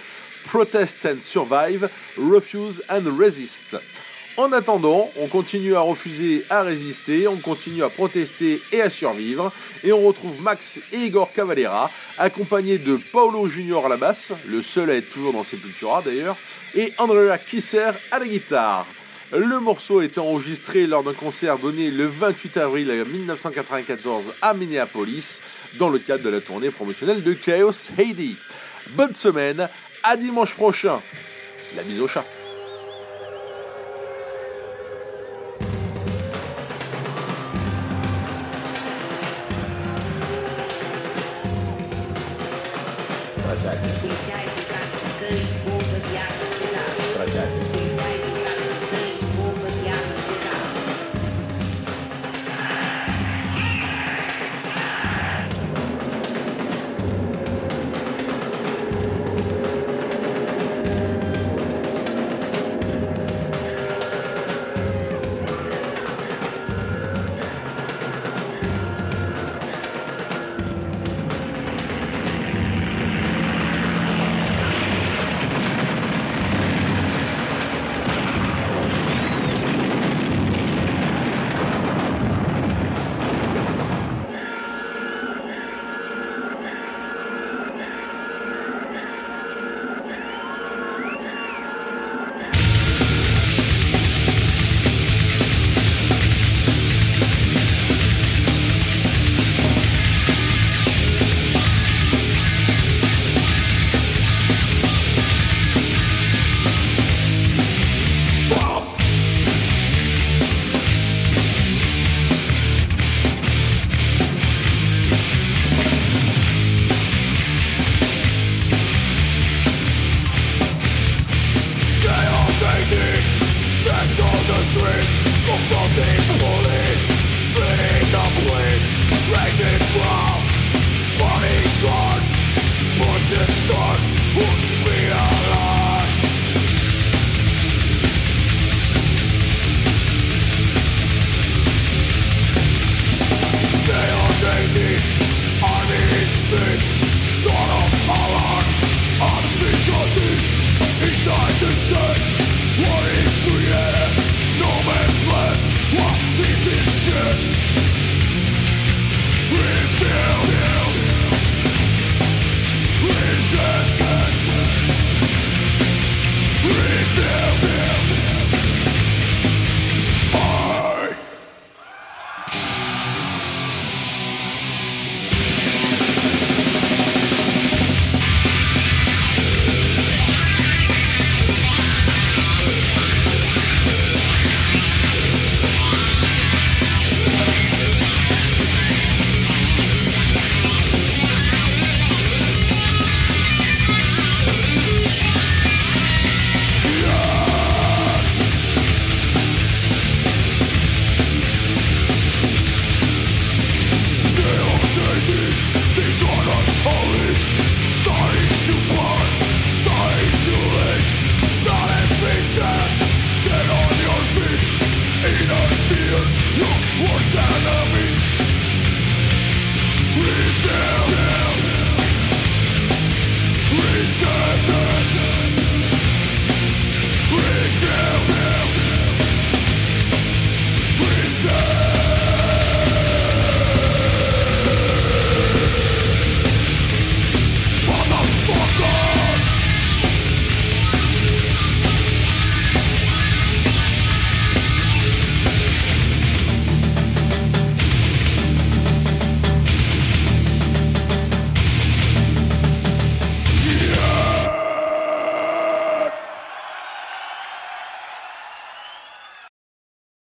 Protest 0.46 1.06
and 1.06 1.22
Survive, 1.22 1.90
Refuse 2.18 2.82
and 2.90 3.04
Resist. 3.18 3.78
En 4.40 4.54
attendant, 4.54 5.12
on 5.20 5.28
continue 5.28 5.76
à 5.76 5.82
refuser, 5.82 6.46
à 6.50 6.62
résister, 6.62 7.28
on 7.28 7.36
continue 7.36 7.84
à 7.84 7.90
protester 7.90 8.62
et 8.72 8.80
à 8.80 8.90
survivre, 8.90 9.52
et 9.84 9.92
on 9.92 10.02
retrouve 10.02 10.42
Max 10.42 10.80
et 10.94 11.08
Igor 11.08 11.34
Cavalera, 11.34 11.92
accompagnés 12.18 12.78
de 12.78 12.98
Paolo 13.12 13.50
Junior 13.50 13.86
à 13.86 13.90
la 13.90 13.98
basse, 13.98 14.32
le 14.48 14.62
seul 14.62 14.92
à 14.92 14.96
être 14.96 15.10
toujours 15.10 15.34
dans 15.34 15.44
Sepultura 15.44 16.02
d'ailleurs, 16.02 16.38
et 16.74 16.94
Andrea 17.00 17.38
Kisser 17.38 17.92
à 18.12 18.20
la 18.20 18.28
guitare. 18.30 18.86
Le 19.34 19.60
morceau 19.60 20.00
été 20.00 20.22
enregistré 20.22 20.88
lors 20.88 21.04
d'un 21.04 21.14
concert 21.14 21.58
donné 21.58 21.92
le 21.92 22.06
28 22.06 22.56
avril 22.56 22.88
1994 23.12 24.36
à 24.42 24.54
Minneapolis, 24.54 25.42
dans 25.80 25.90
le 25.90 26.00
cadre 26.00 26.24
de 26.24 26.30
la 26.30 26.40
tournée 26.40 26.70
promotionnelle 26.70 27.24
de 27.24 27.34
Chaos 27.34 27.92
Heidi. 27.98 28.38
Bonne 28.92 29.14
semaine, 29.14 29.68
à 30.04 30.16
dimanche 30.16 30.56
prochain. 30.56 31.02
La 31.76 31.84
mise 31.84 32.00
au 32.00 32.08
chat. 32.08 32.24